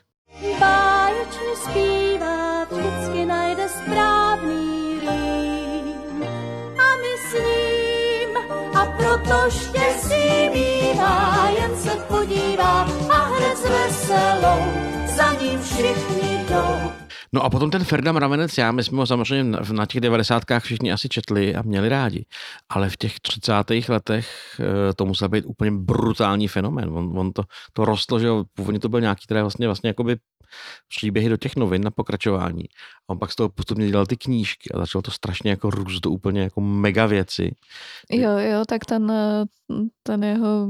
Zpívá, 1.63 2.63
vždycky 2.63 3.25
najde 3.25 3.69
správný 3.69 4.99
rým 4.99 6.23
a 6.75 6.87
myslím, 7.05 8.37
a 8.75 8.85
proto 8.85 9.49
štěstí 9.49 10.49
mývá, 10.53 11.49
jen 11.59 11.77
se 11.77 11.95
podívá 12.07 12.87
a 13.09 13.17
hned 13.17 13.57
veselou, 13.59 14.63
za 15.15 15.33
ním 15.33 15.61
všichni 15.61 16.45
jdou. 16.49 17.02
No 17.33 17.43
a 17.43 17.49
potom 17.49 17.71
ten 17.71 17.83
Ferda 17.83 18.11
Mravenec, 18.11 18.57
já, 18.57 18.71
my 18.71 18.83
jsme 18.83 18.97
ho 18.97 19.07
samozřejmě 19.07 19.57
na 19.71 19.85
těch 19.85 20.01
devadesátkách 20.01 20.63
všichni 20.63 20.91
asi 20.91 21.09
četli 21.09 21.55
a 21.55 21.61
měli 21.61 21.89
rádi, 21.89 22.25
ale 22.69 22.89
v 22.89 22.97
těch 22.97 23.19
30. 23.19 23.53
letech 23.89 24.29
eh, 24.59 24.93
to 24.93 25.05
musel 25.05 25.29
být 25.29 25.45
úplně 25.45 25.71
brutální 25.71 26.47
fenomén. 26.47 26.89
On, 26.89 27.19
on 27.19 27.33
to, 27.33 27.43
to 27.73 27.85
rostlo, 27.85 28.19
že 28.19 28.27
původně 28.53 28.79
to 28.79 28.89
byl 28.89 29.01
nějaký, 29.01 29.25
které 29.25 29.41
vlastně, 29.41 29.67
vlastně 29.67 29.87
jakoby 29.87 30.17
příběhy 30.87 31.29
do 31.29 31.37
těch 31.37 31.55
novin 31.55 31.83
na 31.83 31.91
pokračování. 31.91 32.63
A 32.63 33.09
on 33.09 33.19
pak 33.19 33.31
z 33.31 33.35
toho 33.35 33.49
postupně 33.49 33.89
dělal 33.89 34.05
ty 34.05 34.17
knížky 34.17 34.69
a 34.73 34.79
začalo 34.79 35.01
to 35.01 35.11
strašně 35.11 35.49
jako 35.49 35.69
růst 35.69 35.99
do 35.99 36.09
úplně 36.09 36.41
jako 36.41 36.61
mega 36.61 37.05
věci. 37.05 37.55
Jo, 38.11 38.37
jo, 38.37 38.63
tak 38.67 38.85
ten, 38.85 39.11
eh, 39.11 39.45
ten 40.03 40.23
jeho 40.23 40.67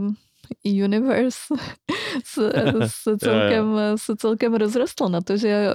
universe 0.64 1.38
se, 2.24 2.52
se, 2.88 3.18
celkem, 3.18 3.78
se 3.96 4.16
celkem 4.16 4.54
rozrostl 4.54 5.10
na 5.10 5.22
to, 5.22 5.38
že 5.38 5.70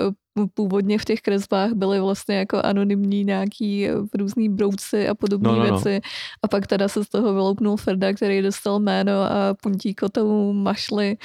původně 0.54 0.98
v 0.98 1.04
těch 1.04 1.20
kresbách 1.20 1.72
byly 1.72 2.00
vlastně 2.00 2.36
jako 2.36 2.60
anonymní 2.64 3.24
nějaký 3.24 3.88
různý 4.14 4.48
brouci 4.48 5.08
a 5.08 5.14
podobné 5.14 5.48
no, 5.48 5.56
no, 5.56 5.64
no. 5.64 5.70
věci 5.70 6.00
a 6.42 6.48
pak 6.48 6.66
teda 6.66 6.88
se 6.88 7.04
z 7.04 7.08
toho 7.08 7.34
vyloupnul 7.34 7.76
Ferda, 7.76 8.12
který 8.12 8.42
dostal 8.42 8.80
jméno 8.80 9.12
a 9.12 9.54
puntíko 9.62 10.08
tomu 10.08 10.52
mašli 10.52 11.16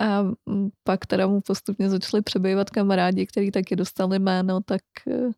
a 0.00 0.24
pak 0.84 1.06
teda 1.06 1.26
mu 1.26 1.40
postupně 1.40 1.90
začali 1.90 2.22
přebývat 2.22 2.70
kamarádi, 2.70 3.26
kteří 3.26 3.50
taky 3.50 3.76
dostali 3.76 4.18
jméno, 4.18 4.60
tak 4.60 4.82
eh, 5.10 5.30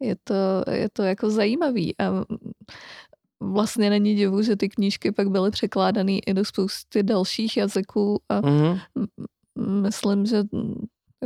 je 0.00 0.16
to, 0.24 0.34
je 0.70 0.88
to 0.92 1.02
jako 1.02 1.30
zajímavý. 1.30 1.98
A 1.98 2.04
vlastně 3.40 3.90
není 3.90 4.14
divu, 4.14 4.42
že 4.42 4.56
ty 4.56 4.68
knížky 4.68 5.12
pak 5.12 5.30
byly 5.30 5.50
překládané 5.50 6.18
i 6.18 6.34
do 6.34 6.44
spousty 6.44 7.02
dalších 7.02 7.56
jazyků 7.56 8.20
a 8.28 8.40
mm-hmm. 8.40 8.80
myslím, 9.82 10.26
že 10.26 10.42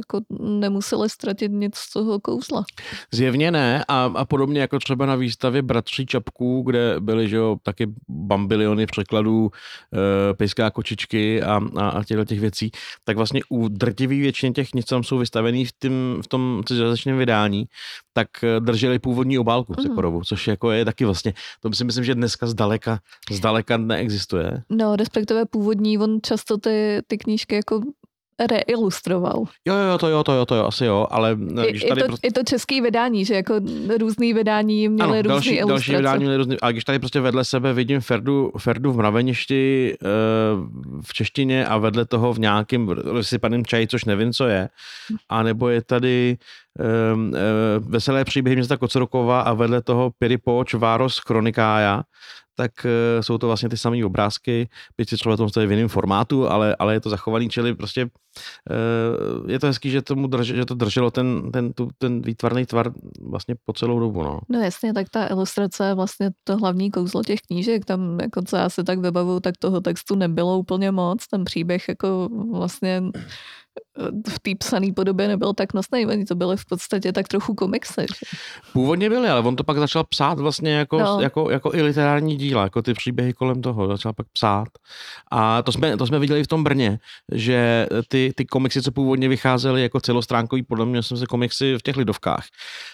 jako 0.01 0.21
nemuseli 0.41 1.11
ztratit 1.11 1.53
nic 1.53 1.77
z 1.77 1.93
toho 1.93 2.21
kouzla. 2.21 2.65
Zjevně 3.13 3.51
ne 3.51 3.85
a, 3.89 4.05
a 4.15 4.25
podobně 4.25 4.61
jako 4.61 4.79
třeba 4.79 5.07
na 5.07 5.15
výstavě 5.15 5.63
Bratří 5.63 6.07
Čapků, 6.07 6.63
kde 6.63 6.97
byly 7.01 7.29
že 7.29 7.37
jo, 7.37 7.57
taky 7.63 7.87
bambiliony 8.09 8.87
překladů 8.87 9.51
e, 9.51 10.35
pejská 10.35 10.71
kočičky 10.71 11.43
a, 11.43 11.61
a, 11.77 11.89
a 11.89 12.05
těchto 12.05 12.25
těch 12.25 12.41
věcí, 12.41 12.71
tak 13.05 13.17
vlastně 13.17 13.41
u 13.49 13.69
drtivý 13.69 14.21
většině 14.21 14.53
těch 14.53 14.75
nic 14.75 14.87
tam 14.87 15.05
jsou 15.05 15.19
vystavený 15.19 15.65
v, 15.65 15.73
tím, 15.79 16.19
v 16.23 16.29
tom 16.29 16.63
cizojazyčném 16.67 17.19
vydání, 17.19 17.67
tak 18.13 18.29
eh, 18.45 18.61
drželi 18.61 18.99
původní 18.99 19.39
obálku 19.39 19.73
mm. 19.73 19.77
Překorovu, 19.77 20.23
což 20.25 20.47
jako 20.47 20.71
je 20.71 20.85
taky 20.85 21.05
vlastně, 21.05 21.35
to 21.61 21.73
si 21.73 21.85
myslím, 21.85 22.05
že 22.05 22.15
dneska 22.15 22.47
zdaleka, 22.47 22.99
zdaleka 23.31 23.77
neexistuje. 23.77 24.63
No, 24.71 24.97
respektive 24.97 25.47
původní, 25.47 25.99
on 25.99 26.19
často 26.23 26.59
ty, 26.59 27.01
ty 27.07 27.19
knížky 27.19 27.55
jako 27.55 27.81
reilustroval. 28.46 29.44
Jo, 29.68 29.74
jo, 29.74 29.98
to 29.98 30.09
jo, 30.09 30.24
to 30.24 30.33
jo, 30.33 30.46
to 30.46 30.55
jo, 30.55 30.66
asi 30.66 30.85
jo, 30.85 31.07
ale... 31.11 31.37
Když 31.70 31.85
tady 31.85 32.00
je, 32.00 32.05
to, 32.05 32.09
prostě... 32.09 32.26
je 32.26 32.33
to 32.33 32.42
český 32.44 32.81
vydání, 32.81 33.24
že 33.24 33.35
jako 33.35 33.61
různý 34.00 34.35
vydání 34.35 34.88
měly 34.88 35.18
ano, 35.18 35.22
různý 35.22 35.29
další, 35.29 35.50
ilustrace. 35.50 35.72
další 35.72 35.96
vydání 35.96 36.24
měly 36.24 36.37
různý, 36.37 36.61
ale 36.61 36.72
když 36.72 36.85
tady 36.85 36.98
prostě 36.98 37.20
vedle 37.20 37.44
sebe 37.44 37.72
vidím 37.72 38.00
Ferdu, 38.00 38.53
Ferdu 38.59 38.92
v 38.92 38.96
mraveništi 38.96 39.94
eh, 40.03 40.07
v 41.03 41.12
češtině 41.12 41.66
a 41.66 41.79
vedle 41.79 42.07
toho 42.07 42.33
v 42.33 42.38
nějakém 42.38 42.94
vysypaném 43.14 43.64
čaji, 43.64 43.87
což 43.87 44.05
nevím, 44.05 44.33
co 44.33 44.46
je, 44.46 44.68
a 45.29 45.42
nebo 45.42 45.68
je 45.68 45.83
tady 45.83 46.37
um, 47.14 47.33
veselé 47.79 48.24
příběhy 48.24 48.57
města 48.57 48.76
Kocorokova 48.76 49.40
a 49.40 49.53
vedle 49.53 49.83
toho 49.83 50.11
Piripoč, 50.18 50.74
Város, 50.74 51.18
Chronikája, 51.18 52.03
tak 52.61 52.85
uh, 52.85 53.23
jsou 53.25 53.38
to 53.38 53.46
vlastně 53.46 53.68
ty 53.68 53.77
samé 53.77 54.05
obrázky, 54.05 54.68
byť 54.96 55.09
si 55.09 55.16
třeba 55.16 55.37
to 55.37 55.61
je 55.61 55.66
v 55.66 55.70
jiném 55.70 55.88
formátu, 55.88 56.44
ale, 56.44 56.77
ale 56.77 56.94
je 56.94 57.01
to 57.01 57.11
zachovaný, 57.11 57.49
čili 57.49 57.75
prostě 57.75 58.05
uh, 58.05 59.51
je 59.51 59.59
to 59.59 59.66
hezký, 59.66 59.90
že, 59.90 60.03
tomu 60.03 60.27
drž, 60.29 60.46
že 60.46 60.64
to 60.68 60.75
drželo 60.75 61.11
ten, 61.11 61.53
ten, 61.53 61.73
tu, 61.73 61.88
ten 61.99 62.20
výtvarný 62.23 62.66
tvar 62.66 62.92
vlastně 63.20 63.55
po 63.64 63.73
celou 63.73 64.01
dobu. 64.01 64.23
No. 64.23 64.40
no 64.49 64.61
jasně, 64.61 64.92
tak 64.92 65.09
ta 65.09 65.27
ilustrace 65.27 65.87
je 65.88 65.94
vlastně 65.94 66.31
to 66.44 66.57
hlavní 66.57 66.90
kouzlo 66.90 67.25
těch 67.25 67.40
knížek, 67.40 67.85
tam 67.85 68.20
jako 68.20 68.42
co 68.42 68.57
já 68.57 68.68
se 68.68 68.85
tak 68.85 68.99
vybavu, 68.99 69.40
tak 69.40 69.57
toho 69.57 69.81
textu 69.81 70.14
nebylo 70.14 70.59
úplně 70.59 70.90
moc, 70.90 71.27
ten 71.27 71.44
příběh 71.44 71.88
jako 71.88 72.29
vlastně 72.53 73.03
v 74.29 74.39
té 74.39 74.51
psané 74.59 74.93
podobě 74.97 75.29
nebyl 75.29 75.55
tak 75.55 75.75
nosný, 75.75 76.07
oni 76.07 76.25
to 76.25 76.35
byly 76.35 76.57
v 76.57 76.65
podstatě 76.65 77.13
tak 77.13 77.29
trochu 77.29 77.55
komiksy. 77.55 78.07
Původně 78.73 79.09
byly, 79.09 79.29
ale 79.29 79.41
on 79.41 79.57
to 79.57 79.65
pak 79.65 79.79
začal 79.79 80.05
psát 80.05 80.39
vlastně 80.39 80.73
jako, 80.73 80.99
no. 80.99 81.21
jako, 81.21 81.51
jako 81.51 81.75
i 81.75 81.83
literární 81.83 82.37
díla, 82.37 82.63
jako 82.63 82.83
ty 82.83 82.95
příběhy 82.95 83.33
kolem 83.33 83.63
toho, 83.63 83.89
začal 83.89 84.13
pak 84.13 84.27
psát. 84.33 84.69
A 85.31 85.63
to 85.63 85.73
jsme, 85.73 85.97
to 85.97 86.07
jsme 86.07 86.19
viděli 86.19 86.45
v 86.45 86.49
tom 86.49 86.65
Brně, 86.65 86.99
že 87.33 87.87
ty, 88.09 88.33
ty 88.37 88.45
komiksy, 88.45 88.83
co 88.83 88.93
původně 88.93 89.29
vycházely 89.29 89.83
jako 89.83 90.01
celostránkový, 90.01 90.63
podle 90.63 90.87
mě 90.87 91.03
jsem 91.03 91.17
se 91.17 91.27
komiksy 91.27 91.75
v 91.79 91.83
těch 91.83 91.97
lidovkách, 91.97 92.45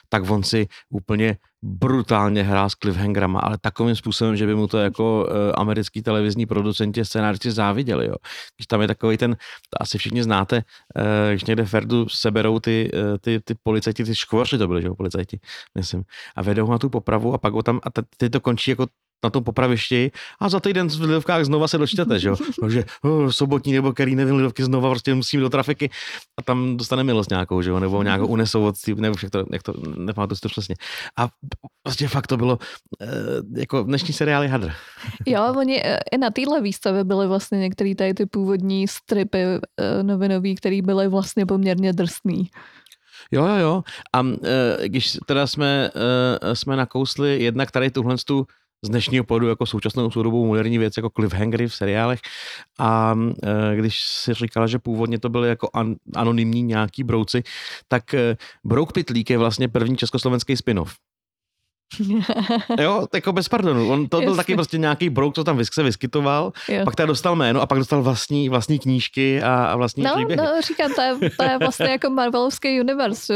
tak 0.09 0.31
on 0.31 0.43
si 0.43 0.67
úplně 0.91 1.37
brutálně 1.63 2.43
hrál 2.43 2.71
s 2.71 2.75
cliffhangerama, 2.75 3.41
ale 3.41 3.59
takovým 3.61 3.97
způsobem, 3.97 4.37
že 4.37 4.47
by 4.47 4.55
mu 4.55 4.67
to 4.67 4.79
jako 4.79 5.25
uh, 5.25 5.33
americký 5.55 6.03
televizní 6.03 6.47
producenti 6.47 7.05
scénáři 7.05 7.51
záviděli. 7.51 8.07
Jo. 8.07 8.15
Když 8.57 8.67
tam 8.67 8.81
je 8.81 8.89
takový 8.89 9.17
ten, 9.17 9.37
to 9.71 9.83
asi 9.83 9.99
všichni 9.99 10.23
znáte, 10.23 10.57
uh, 10.57 11.03
když 11.31 11.45
někde 11.45 11.65
Ferdu 11.65 12.09
seberou 12.09 12.61
ty, 12.61 12.91
uh, 12.95 13.19
ty, 13.21 13.41
ty 13.45 13.55
policajti, 13.63 14.05
ty 14.05 14.15
škvoři 14.15 14.59
to 14.59 14.69
byly, 14.69 14.83
že 14.83 14.89
jo, 14.89 14.95
policajti, 14.95 15.39
myslím, 15.75 16.03
a 16.37 16.43
vedou 16.43 16.71
na 16.71 16.79
tu 16.79 16.91
popravu 16.91 17.35
a 17.35 17.39
pak 17.39 17.53
ho 17.53 17.63
tam, 17.63 17.81
a 17.83 18.03
ty 18.17 18.31
to 18.31 18.41
končí 18.41 18.71
jako 18.71 18.87
na 19.25 19.31
tom 19.31 19.45
popravišti 19.45 20.11
a 20.41 20.49
za 20.49 20.61
týden 20.61 20.89
v 20.89 21.01
Lidovkách 21.01 21.45
znova 21.45 21.69
se 21.69 21.79
dočtete, 21.79 22.19
že 22.19 22.29
jo? 22.29 22.37
že 22.69 22.85
oh, 23.03 23.31
sobotní 23.31 23.73
nebo 23.73 23.93
který 23.93 24.15
nevím, 24.15 24.37
Lidovky 24.37 24.65
znova 24.65 24.91
prostě 24.91 25.15
musím 25.15 25.41
do 25.41 25.51
trafiky 25.51 25.91
a 26.39 26.43
tam 26.43 26.77
dostane 26.77 27.05
milost 27.05 27.31
nějakou, 27.31 27.63
že 27.63 27.71
jo? 27.71 27.81
Nebo 27.81 28.03
nějakou 28.03 28.27
unesou 28.27 28.65
od 28.67 28.75
nebo 28.97 29.17
jak 29.23 29.31
to, 29.31 29.45
jak 29.53 29.63
to 29.63 29.73
nepamatuji 29.97 30.41
to 30.41 30.49
přesně. 30.49 30.75
A 31.19 31.29
prostě 31.83 32.09
fakt 32.09 32.27
to 32.27 32.37
bylo 32.37 32.59
eh, 33.01 33.07
jako 33.57 33.83
dnešní 33.83 34.15
seriály 34.15 34.49
hadr. 34.49 34.73
Jo, 35.27 35.55
oni 35.59 35.83
eh, 35.85 35.99
i 36.13 36.19
na 36.19 36.31
téhle 36.31 36.61
výstavě 36.61 37.05
byly 37.05 37.27
vlastně 37.27 37.59
některé 37.59 37.95
tady 37.95 38.15
ty 38.15 38.27
původní 38.27 38.89
stripy 38.89 39.39
eh, 39.39 40.03
novinový, 40.03 40.55
které 40.55 40.83
byly 40.83 41.09
vlastně 41.09 41.47
poměrně 41.47 41.93
drsný. 41.93 42.51
Jo, 43.33 43.47
jo, 43.47 43.57
jo. 43.57 43.83
A 44.13 44.23
e, 44.45 44.89
když 44.89 45.19
teda 45.27 45.47
jsme, 45.47 45.91
e, 46.43 46.57
jsme 46.57 46.77
nakousli 46.77 47.43
jednak 47.43 47.71
tady 47.71 47.91
tuhle 47.91 48.17
tu 48.27 48.47
z 48.85 48.89
dnešního 48.89 49.25
pohledu 49.25 49.49
jako 49.49 49.67
současnou 49.67 50.11
soudobou 50.11 50.47
moderní 50.47 50.79
věc, 50.79 50.97
jako 50.97 51.11
cliffhangery 51.11 51.69
v 51.69 51.75
seriálech. 51.75 52.21
A 52.79 53.15
e, 53.43 53.77
když 53.77 54.01
si 54.01 54.35
říkala, 54.35 54.67
že 54.67 54.79
původně 54.79 55.19
to 55.19 55.29
byly 55.29 55.49
jako 55.49 55.71
an, 55.75 55.95
anonymní 56.15 56.63
nějaký 56.63 57.05
brouci, 57.05 57.43
tak 57.89 58.15
e, 58.15 58.37
Brouk 58.65 58.93
Pitlík 58.93 59.31
je 59.31 59.39
vlastně 59.39 59.69
první 59.69 59.97
československý 59.97 60.57
spin-off. 60.57 60.95
jo, 62.81 63.07
jako 63.15 63.33
bez 63.33 63.49
pardonu. 63.49 63.91
On 63.91 64.09
to 64.09 64.17
byl 64.17 64.29
Jasně. 64.29 64.37
taky 64.37 64.55
prostě 64.55 64.79
nějaký 64.79 65.11
brouk, 65.11 65.35
co 65.35 65.45
tam 65.45 65.65
se 65.73 65.83
vyskytoval, 65.83 66.53
jo. 66.69 66.85
pak 66.85 66.95
teda 66.95 67.07
dostal 67.07 67.37
jméno 67.37 67.61
a 67.61 67.67
pak 67.67 67.79
dostal 67.79 68.03
vlastní, 68.03 68.49
vlastní 68.49 68.79
knížky 68.79 69.43
a, 69.43 69.65
a 69.65 69.77
vlastní 69.77 70.03
no, 70.03 70.15
příběhy. 70.15 70.37
No, 70.37 70.61
říkám, 70.63 70.93
to 70.95 71.01
je, 71.03 71.31
to 71.31 71.45
je 71.45 71.59
vlastně 71.59 71.87
jako 71.87 72.11
Marvelovský 72.11 72.81
univerz 72.81 73.31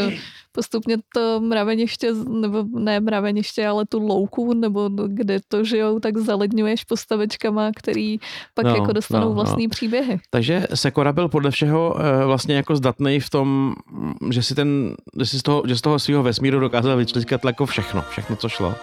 postupně 0.53 0.97
to 1.15 1.41
mraveniště, 1.41 2.13
nebo 2.15 2.65
ne 2.79 3.01
mraveniště, 3.01 3.67
ale 3.67 3.87
tu 3.87 3.99
louku, 3.99 4.55
nebo 4.55 4.91
kde 5.07 5.41
to 5.49 5.65
žijou, 5.65 5.99
tak 5.99 6.17
zaledňuješ 6.17 6.85
postavečkama, 6.85 7.71
který 7.77 8.19
pak 8.55 8.67
no, 8.67 8.75
jako 8.75 8.93
dostanou 8.93 9.29
no, 9.29 9.35
vlastní 9.35 9.65
no. 9.65 9.71
příběhy. 9.71 10.21
Takže 10.31 10.67
Sekora 10.75 11.13
byl 11.13 11.29
podle 11.29 11.51
všeho 11.51 11.97
eh, 11.99 12.25
vlastně 12.25 12.55
jako 12.55 12.77
zdatný 12.77 13.21
v 13.21 13.31
tom, 13.31 13.75
že 14.31 14.43
si, 14.43 14.55
ten, 14.55 14.95
že 15.19 15.27
si 15.27 15.39
z 15.39 15.43
toho, 15.43 15.63
že 15.67 15.77
z 15.77 15.81
toho 15.81 15.99
svého 15.99 16.23
vesmíru 16.23 16.61
dokázal 16.61 16.97
vyčliskat 16.97 17.45
jako 17.45 17.67
všechno, 17.67 18.05
všechno, 18.11 18.37
co 18.37 18.49
šlo. 18.49 18.75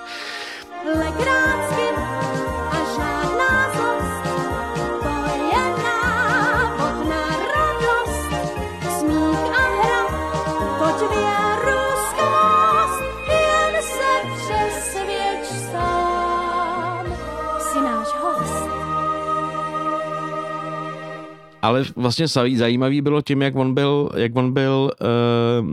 Ale 21.68 21.84
vlastně 21.96 22.28
zajímavý 22.56 23.02
bylo 23.02 23.22
tím, 23.22 23.42
jak 23.42 23.56
on 23.56 23.74
byl, 23.74 24.10
jak 24.16 24.36
on 24.36 24.54
byl 24.54 24.92
uh, 25.02 25.68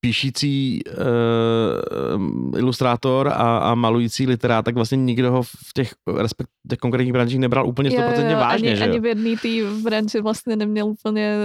píšící 0.00 0.80
uh, 0.84 2.58
ilustrátor 2.58 3.28
a, 3.28 3.58
a 3.58 3.74
malující 3.74 4.26
literát, 4.26 4.64
tak 4.64 4.74
vlastně 4.74 4.96
nikdo 4.96 5.32
ho 5.32 5.42
v 5.42 5.72
těch, 5.74 5.94
respekt, 6.16 6.48
těch 6.70 6.78
konkrétních 6.78 7.12
branžích 7.12 7.38
nebral 7.38 7.66
úplně 7.66 7.90
100% 7.90 8.30
jo, 8.30 8.36
vážně. 8.36 8.68
Ani, 8.68 8.76
že 8.76 8.84
jo? 8.84 8.90
ani 8.90 9.00
v 9.00 9.06
jedné 9.06 9.36
té 9.36 9.48
branži 9.82 10.20
vlastně 10.20 10.56
neměl 10.56 10.86
úplně 10.86 11.36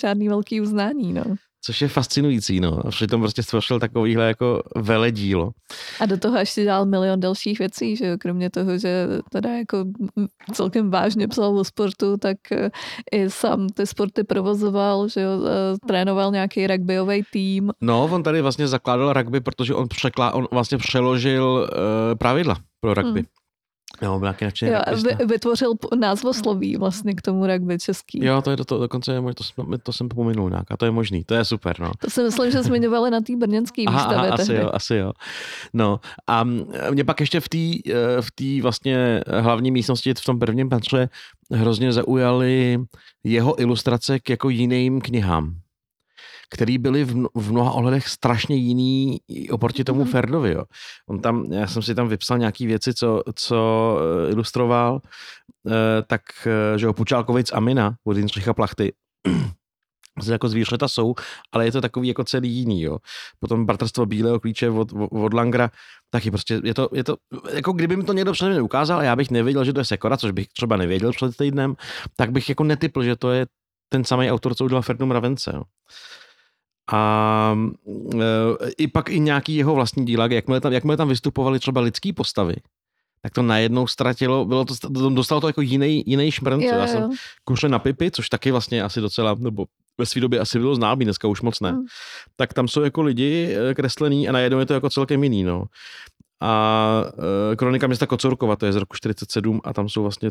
žádný 0.00 0.28
velký 0.28 0.60
uznání. 0.60 1.12
No 1.12 1.24
což 1.66 1.82
je 1.82 1.88
fascinující, 1.88 2.60
no. 2.60 2.86
A 2.86 2.90
přitom 2.90 3.20
prostě 3.20 3.42
stvořil 3.42 3.80
takovýhle 3.80 4.26
jako 4.26 4.62
veledílo. 4.76 5.50
A 6.00 6.06
do 6.06 6.16
toho 6.16 6.38
ještě 6.38 6.62
dělal 6.62 6.86
milion 6.86 7.20
dalších 7.20 7.58
věcí, 7.58 7.96
že 7.96 8.06
jo? 8.06 8.16
kromě 8.18 8.50
toho, 8.50 8.78
že 8.78 9.06
teda 9.30 9.50
jako 9.50 9.84
celkem 10.52 10.90
vážně 10.90 11.28
psal 11.28 11.58
o 11.58 11.64
sportu, 11.64 12.16
tak 12.16 12.36
eh, 12.52 12.70
i 13.12 13.30
sám 13.30 13.68
ty 13.68 13.86
sporty 13.86 14.24
provozoval, 14.24 15.08
že 15.08 15.20
jo? 15.20 15.30
Eh, 15.46 15.78
trénoval 15.86 16.32
nějaký 16.32 16.66
rugbyový 16.66 17.22
tým. 17.32 17.70
No, 17.80 18.04
on 18.04 18.22
tady 18.22 18.40
vlastně 18.40 18.68
zakládal 18.68 19.12
rugby, 19.12 19.40
protože 19.40 19.74
on, 19.74 19.88
překlá, 19.88 20.32
on 20.32 20.46
vlastně 20.50 20.78
přeložil 20.78 21.44
uh, 21.44 22.18
pravidla 22.18 22.56
pro 22.80 22.94
rugby. 22.94 23.20
Hmm. 23.20 23.28
Jo, 24.02 24.18
byl 24.18 24.34
nějaký 24.40 24.66
jo, 24.66 24.80
vy, 25.04 25.26
vytvořil 25.26 25.74
názvosloví 25.98 26.76
vlastně 26.76 27.14
k 27.14 27.22
tomu 27.22 27.46
rugby 27.46 27.78
český. 27.78 28.24
Jo, 28.24 28.42
to 28.42 28.50
je 28.50 28.56
to, 28.56 28.64
to 28.64 28.78
dokonce, 28.78 29.22
to, 29.34 29.64
to, 29.64 29.78
to 29.78 29.92
jsem 29.92 30.08
pominul 30.08 30.50
nějak 30.50 30.64
a 30.70 30.76
to 30.76 30.84
je 30.84 30.90
možný, 30.90 31.24
to 31.24 31.34
je 31.34 31.44
super, 31.44 31.80
no. 31.80 31.92
To 31.98 32.10
si 32.10 32.22
myslím, 32.22 32.50
že 32.50 32.62
zmiňovali 32.62 33.10
na 33.10 33.20
té 33.20 33.36
brněnské 33.36 33.82
výstavě 33.82 34.16
aha, 34.16 34.34
asi 34.34 34.54
jo, 34.54 34.70
asi 34.72 34.94
jo. 34.94 35.12
No 35.72 36.00
a 36.26 36.44
mě 36.90 37.04
pak 37.04 37.20
ještě 37.20 37.40
v 37.40 37.48
té 37.48 37.90
eh, 37.92 38.22
v 38.22 38.32
tý 38.34 38.60
vlastně 38.60 39.20
hlavní 39.40 39.70
místnosti 39.70 40.14
v 40.14 40.24
tom 40.24 40.38
prvním 40.38 40.68
patře 40.68 41.08
hrozně 41.52 41.92
zaujaly 41.92 42.78
jeho 43.24 43.60
ilustrace 43.60 44.18
k 44.18 44.30
jako 44.30 44.48
jiným 44.48 45.00
knihám 45.00 45.54
který 46.50 46.78
byly 46.78 47.04
v, 47.04 47.26
v 47.34 47.52
mnoha 47.52 47.72
ohledech 47.72 48.08
strašně 48.08 48.56
jiný 48.56 49.20
oproti 49.50 49.84
tomu 49.84 50.04
mm. 50.04 50.10
Ferdovi. 50.10 50.52
Jo. 50.52 50.64
On 51.08 51.20
tam, 51.20 51.52
já 51.52 51.66
jsem 51.66 51.82
si 51.82 51.94
tam 51.94 52.08
vypsal 52.08 52.38
nějaký 52.38 52.66
věci, 52.66 52.94
co, 52.94 53.22
co 53.34 53.98
eh, 54.00 54.30
ilustroval, 54.32 55.00
eh, 55.66 56.02
tak, 56.06 56.22
eh, 56.46 56.78
že 56.78 56.86
jo, 56.86 56.92
Pučálkovic 56.92 57.52
Amina 57.52 57.94
od 58.04 58.16
Jindřicha 58.16 58.54
Plachty, 58.54 58.92
jako 60.30 60.48
zvířata 60.48 60.88
jsou, 60.88 61.14
ale 61.52 61.64
je 61.64 61.72
to 61.72 61.80
takový 61.80 62.08
jako 62.08 62.24
celý 62.24 62.50
jiný, 62.50 62.82
jo. 62.82 62.98
Potom 63.38 63.66
Bratrstvo 63.66 64.06
bílého 64.06 64.40
klíče 64.40 64.70
od, 64.70 64.92
od 65.10 65.34
Langra, 65.34 65.70
taky 66.10 66.30
prostě 66.30 66.60
je 66.64 66.74
to, 66.74 66.88
je 66.92 67.04
to, 67.04 67.16
jako 67.52 67.72
kdyby 67.72 67.96
mi 67.96 68.04
to 68.04 68.12
někdo 68.12 68.32
před 68.32 68.60
ukázal 68.60 68.98
a 68.98 69.02
já 69.02 69.16
bych 69.16 69.30
nevěděl, 69.30 69.64
že 69.64 69.72
to 69.72 69.80
je 69.80 69.84
Sekora, 69.84 70.16
což 70.16 70.30
bych 70.30 70.48
třeba 70.48 70.76
nevěděl 70.76 71.12
před 71.12 71.36
týdnem, 71.36 71.74
tak 72.16 72.32
bych 72.32 72.48
jako 72.48 72.64
netypl, 72.64 73.02
že 73.02 73.16
to 73.16 73.30
je 73.30 73.46
ten 73.88 74.04
samý 74.04 74.30
autor, 74.30 74.54
co 74.54 74.64
udělal 74.64 74.82
Ferdinand 74.82 75.12
Ravence, 75.12 75.52
jo. 75.54 75.62
A 76.92 77.56
e, 78.20 78.70
i 78.78 78.88
pak 78.88 79.08
i 79.10 79.20
nějaký 79.20 79.54
jeho 79.54 79.74
vlastní 79.74 80.06
díla, 80.06 80.26
jakmile 80.30 80.60
tam, 80.60 80.72
jakmile 80.72 80.96
tam 80.96 81.08
vystupovali 81.08 81.58
třeba 81.58 81.80
lidský 81.80 82.12
postavy, 82.12 82.54
tak 83.22 83.32
to 83.32 83.42
najednou 83.42 83.86
ztratilo, 83.86 84.44
bylo 84.44 84.64
to, 84.64 84.74
dostalo 85.10 85.40
to 85.40 85.46
jako 85.46 85.60
jiný, 85.60 86.02
jiný 86.06 86.30
šmrnc. 86.30 86.62
Jo, 86.62 86.74
Já 86.78 86.86
jsem 86.86 87.10
kušle 87.44 87.68
na 87.68 87.78
Pipy, 87.78 88.10
což 88.10 88.28
taky 88.28 88.50
vlastně 88.50 88.82
asi 88.82 89.00
docela, 89.00 89.36
nebo 89.38 89.66
ve 89.98 90.06
své 90.06 90.20
době 90.20 90.40
asi 90.40 90.58
bylo 90.58 90.74
známý, 90.74 91.04
dneska 91.04 91.28
už 91.28 91.42
moc 91.42 91.60
ne. 91.60 91.70
Hmm. 91.70 91.84
Tak 92.36 92.54
tam 92.54 92.68
jsou 92.68 92.82
jako 92.82 93.02
lidi 93.02 93.56
e, 93.56 93.74
kreslený 93.74 94.28
a 94.28 94.32
najednou 94.32 94.58
je 94.58 94.66
to 94.66 94.74
jako 94.74 94.90
celkem 94.90 95.24
jiný, 95.24 95.44
no. 95.44 95.64
A 96.40 97.04
e, 97.52 97.56
Kronika 97.56 97.86
města 97.86 98.06
Kocorkova, 98.06 98.56
to 98.56 98.66
je 98.66 98.72
z 98.72 98.76
roku 98.76 98.96
47 98.96 99.60
a 99.64 99.72
tam 99.72 99.88
jsou 99.88 100.02
vlastně 100.02 100.30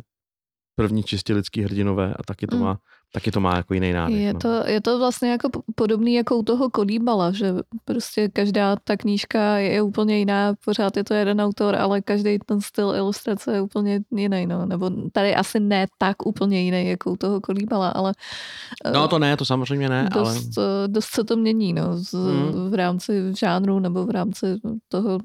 první 0.76 1.04
čistě 1.04 1.34
lidský 1.34 1.62
hrdinové 1.62 2.14
a 2.14 2.24
taky 2.24 2.48
to, 2.48 2.56
mm. 2.56 2.62
má, 2.62 2.78
taky 3.14 3.32
to 3.32 3.40
má 3.40 3.56
jako 3.56 3.74
jiný 3.74 3.94
nádech. 3.94 4.20
Je, 4.20 4.34
no. 4.34 4.40
to, 4.40 4.68
je 4.68 4.82
to 4.82 5.00
vlastně 5.00 5.32
jako 5.32 5.50
podobný 5.76 6.14
jako 6.14 6.38
u 6.38 6.44
toho 6.44 6.70
Kolíbala, 6.70 7.32
že 7.32 7.54
prostě 7.86 8.30
každá 8.30 8.76
ta 8.84 8.98
knížka 8.98 9.58
je, 9.58 9.72
je 9.72 9.82
úplně 9.82 10.18
jiná, 10.18 10.54
pořád 10.66 10.98
je 10.98 11.04
to 11.04 11.14
jeden 11.14 11.42
autor, 11.42 11.76
ale 11.76 12.02
každý 12.02 12.40
ten 12.46 12.62
styl 12.62 12.94
ilustrace 12.96 13.54
je 13.54 13.62
úplně 13.62 14.02
jiný, 14.16 14.46
no. 14.46 14.66
nebo 14.66 14.92
tady 15.12 15.36
asi 15.36 15.60
ne 15.60 15.88
tak 15.98 16.26
úplně 16.26 16.62
jiný 16.62 16.90
jako 16.90 17.12
u 17.12 17.16
toho 17.16 17.42
Kolíbala, 17.42 17.90
ale 17.90 18.14
No 18.94 19.08
to 19.08 19.20
ne, 19.20 19.38
to 19.38 19.46
samozřejmě 19.46 19.90
ne, 19.90 20.10
dost, 20.14 20.58
ale... 20.58 20.88
dost 20.88 21.06
se 21.06 21.24
to 21.24 21.36
mění, 21.36 21.74
no, 21.74 21.98
z, 21.98 22.14
mm. 22.14 22.70
v 22.70 22.74
rámci 22.74 23.34
žánru 23.40 23.80
nebo 23.80 24.06
v 24.06 24.10
rámci 24.10 24.46
toho 24.88 25.20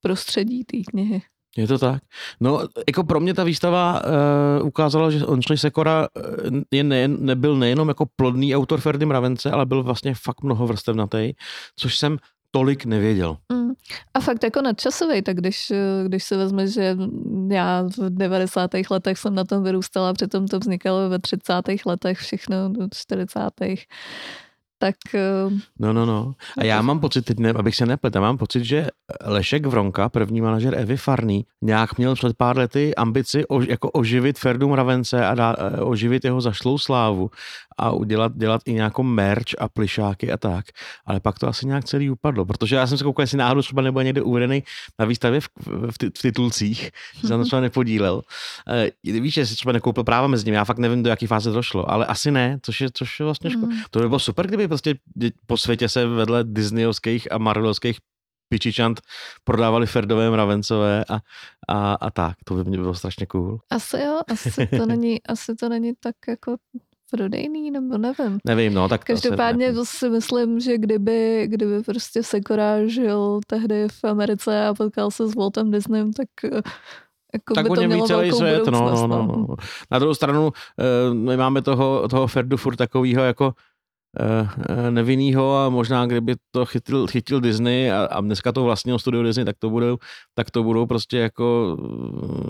prostředí 0.00 0.64
té 0.64 0.76
knihy. 0.90 1.22
Je 1.56 1.66
to 1.66 1.78
tak. 1.78 2.02
No, 2.40 2.60
jako 2.88 3.04
pro 3.04 3.20
mě 3.20 3.34
ta 3.34 3.44
výstava 3.44 4.02
uh, 4.60 4.66
ukázala, 4.66 5.10
že 5.10 5.26
Ondřej 5.26 5.58
Sekora 5.58 6.08
eh, 6.16 6.20
je 6.70 6.84
ne, 6.84 7.08
nebyl 7.08 7.56
nejenom 7.56 7.88
jako 7.88 8.06
plodný 8.16 8.56
autor 8.56 8.80
Ferdy 8.80 9.06
Mravence, 9.06 9.50
ale 9.50 9.66
byl 9.66 9.82
vlastně 9.82 10.14
fakt 10.14 10.42
mnoho 10.42 10.66
vrstevnatý, 10.66 11.32
což 11.76 11.98
jsem 11.98 12.18
tolik 12.50 12.84
nevěděl. 12.84 13.36
Mm. 13.52 13.70
A 14.14 14.20
fakt 14.20 14.44
jako 14.44 14.62
nadčasový, 14.62 15.22
tak 15.22 15.36
když, 15.36 15.70
eh, 15.70 16.04
když 16.04 16.24
se 16.24 16.36
vezme, 16.36 16.66
že 16.66 16.96
já 17.50 17.82
v 17.82 18.10
90. 18.10 18.90
letech 18.90 19.18
jsem 19.18 19.34
na 19.34 19.44
tom 19.44 19.62
vyrůstala, 19.62 20.12
přitom 20.12 20.46
to 20.46 20.58
vznikalo 20.58 21.08
ve 21.08 21.18
30. 21.18 21.86
letech, 21.86 22.18
všechno 22.18 22.68
do 22.68 22.88
40 22.94 23.86
tak... 24.78 24.96
Uh, 25.46 25.52
no, 25.78 25.92
no, 25.92 26.06
no. 26.06 26.34
A 26.58 26.64
já 26.64 26.82
mám 26.82 27.00
pocit, 27.00 27.22
teď 27.22 27.38
ne, 27.38 27.50
abych 27.50 27.76
se 27.76 27.86
neplet, 27.86 28.14
já 28.14 28.20
mám 28.20 28.38
pocit, 28.38 28.64
že 28.64 28.86
Lešek 29.24 29.66
Vronka, 29.66 30.08
první 30.08 30.40
manažer 30.40 30.74
Evy 30.78 30.96
Farný, 30.96 31.46
nějak 31.62 31.98
měl 31.98 32.14
před 32.14 32.36
pár 32.36 32.58
lety 32.58 32.94
ambici 32.94 33.46
o, 33.46 33.62
jako 33.62 33.90
oživit 33.90 34.38
Ferdu 34.38 34.68
Mravence 34.68 35.26
a 35.26 35.34
dá, 35.34 35.56
eh, 35.58 35.80
oživit 35.80 36.24
jeho 36.24 36.40
zašlou 36.40 36.78
slávu 36.78 37.30
a 37.78 37.90
udělat 37.90 38.32
dělat 38.36 38.62
i 38.64 38.72
nějakou 38.72 39.02
merch 39.02 39.54
a 39.58 39.68
plišáky 39.68 40.32
a 40.32 40.36
tak. 40.36 40.66
Ale 41.06 41.20
pak 41.20 41.38
to 41.38 41.48
asi 41.48 41.66
nějak 41.66 41.84
celý 41.84 42.10
upadlo, 42.10 42.44
protože 42.44 42.76
já 42.76 42.86
jsem 42.86 42.98
se 42.98 43.04
koukal, 43.04 43.22
jestli 43.22 43.38
náhodou 43.38 43.62
třeba 43.62 43.82
nebyl 43.82 44.04
někde 44.04 44.22
uvedený 44.22 44.62
na 44.98 45.04
výstavě 45.04 45.40
v, 45.40 45.48
v, 45.66 45.92
v 46.18 46.22
titulcích, 46.22 46.90
že 47.20 47.28
jsem 47.28 47.44
třeba 47.44 47.60
nepodílel. 47.60 48.22
E, 48.68 48.90
víš, 49.20 49.36
jestli 49.36 49.56
třeba 49.56 49.72
nekoupil 49.72 50.04
práva 50.04 50.26
mezi 50.26 50.44
nimi, 50.44 50.56
já 50.56 50.64
fakt 50.64 50.78
nevím, 50.78 51.02
do 51.02 51.10
jaký 51.10 51.26
fáze 51.26 51.52
to 51.52 51.62
šlo, 51.62 51.90
ale 51.90 52.06
asi 52.06 52.30
ne, 52.30 52.58
což 52.62 52.80
je, 52.80 52.88
což 52.94 53.20
je 53.20 53.24
vlastně 53.24 53.50
škoda. 53.50 53.66
Mm. 53.66 53.80
To 53.90 54.00
by 54.00 54.08
bylo 54.08 54.18
super, 54.18 54.46
kdyby 54.46 54.67
prostě 54.68 54.94
po 55.46 55.56
světě 55.56 55.88
se 55.88 56.06
vedle 56.06 56.44
disneyovských 56.44 57.32
a 57.32 57.38
marvelovských 57.38 57.98
pičičant 58.48 59.00
prodávali 59.44 59.86
Ferdové 59.86 60.30
mravencové 60.30 61.04
a, 61.04 61.20
a, 61.68 61.94
a 61.94 62.10
tak. 62.10 62.36
To 62.44 62.54
by 62.54 62.64
mě 62.64 62.78
bylo 62.78 62.94
strašně 62.94 63.26
cool. 63.26 63.60
Asi 63.70 63.96
jo, 64.00 64.20
asi 64.28 64.66
to 64.66 64.86
není, 64.86 65.22
asi 65.28 65.54
to 65.54 65.68
není 65.68 65.92
tak 66.00 66.14
jako 66.28 66.56
prodejný, 67.10 67.70
nebo 67.70 67.98
nevím. 67.98 68.38
Nevím, 68.44 68.74
no, 68.74 68.88
tak 68.88 69.04
Každopádně 69.04 69.72
to 69.72 69.84
si 69.84 70.10
myslím, 70.10 70.60
že 70.60 70.78
kdyby, 70.78 71.46
kdyby 71.46 71.82
prostě 71.82 72.22
Sekora 72.22 72.86
žil 72.86 73.40
tehdy 73.46 73.88
v 73.88 74.04
Americe 74.04 74.66
a 74.66 74.74
potkal 74.74 75.10
se 75.10 75.26
s 75.26 75.34
Waltem 75.34 75.70
Disneym, 75.70 76.12
tak 76.12 76.28
eh, 76.44 76.62
jako 77.32 77.54
tak 77.54 77.70
by 77.70 77.76
to 77.76 77.82
mělo 77.82 78.06
celý 78.06 78.30
velkou 78.30 78.38
svět, 78.38 78.66
no, 78.66 78.90
no, 78.90 79.06
no, 79.06 79.26
no. 79.26 79.56
Na 79.90 79.98
druhou 79.98 80.14
stranu, 80.14 80.52
eh, 80.78 81.14
my 81.14 81.36
máme 81.36 81.62
toho, 81.62 82.08
toho 82.08 82.26
Ferdu 82.26 82.56
furt 82.56 82.76
takovýho 82.76 83.22
jako 83.22 83.52
eh, 83.56 83.67
nevinnýho 84.90 85.56
a 85.56 85.68
možná 85.68 86.06
kdyby 86.06 86.34
to 86.50 86.66
chytil, 86.66 87.06
chytil 87.06 87.40
Disney 87.40 87.92
a, 87.92 88.04
a 88.04 88.20
dneska 88.20 88.52
to 88.52 88.64
vlastnilo 88.64 88.98
studio 88.98 89.22
Disney, 89.22 89.44
tak 89.44 89.56
to 89.58 89.70
budou, 89.70 89.98
tak 90.34 90.50
to 90.50 90.62
budou 90.62 90.86
prostě 90.86 91.18
jako 91.18 91.76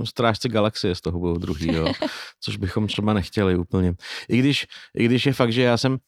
eh, 0.02 0.06
strážci 0.06 0.48
galaxie 0.48 0.94
z 0.94 1.00
toho 1.00 1.18
budou 1.18 1.38
druhý, 1.38 1.74
jo. 1.74 1.92
což 2.40 2.56
bychom 2.56 2.86
třeba 2.86 3.12
nechtěli 3.12 3.56
úplně. 3.56 3.94
I 4.28 4.38
když, 4.38 4.66
I 4.94 5.04
když 5.04 5.26
je 5.26 5.32
fakt, 5.32 5.52
že 5.52 5.62
já 5.62 5.76
jsem 5.76 5.98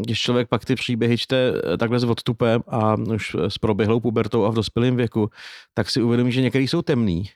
když 0.00 0.20
člověk 0.20 0.48
pak 0.48 0.64
ty 0.64 0.74
příběhy 0.74 1.18
čte 1.18 1.52
takhle 1.78 1.98
s 1.98 2.04
odstupem 2.04 2.62
a 2.68 2.94
už 2.94 3.36
s 3.48 3.58
proběhlou 3.58 4.00
pubertou 4.00 4.44
a 4.44 4.50
v 4.50 4.54
dospělém 4.54 4.96
věku, 4.96 5.30
tak 5.74 5.90
si 5.90 6.02
uvědomí, 6.02 6.32
že 6.32 6.40
některý 6.40 6.68
jsou 6.68 6.82
temný 6.82 7.30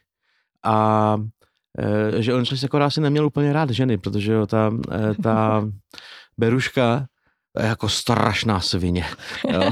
a 0.65 1.17
že 2.19 2.35
on 2.35 2.47
se 2.47 2.57
jako 2.63 2.79
asi 2.79 3.01
neměl 3.01 3.27
úplně 3.27 3.53
rád 3.53 3.71
ženy, 3.71 3.99
protože 3.99 4.33
jo, 4.33 4.47
ta, 4.47 4.71
ta 5.23 5.65
Beruška 6.41 7.07
jako 7.59 7.89
strašná 7.89 8.61
svině. 8.61 9.07
Jo. 9.53 9.61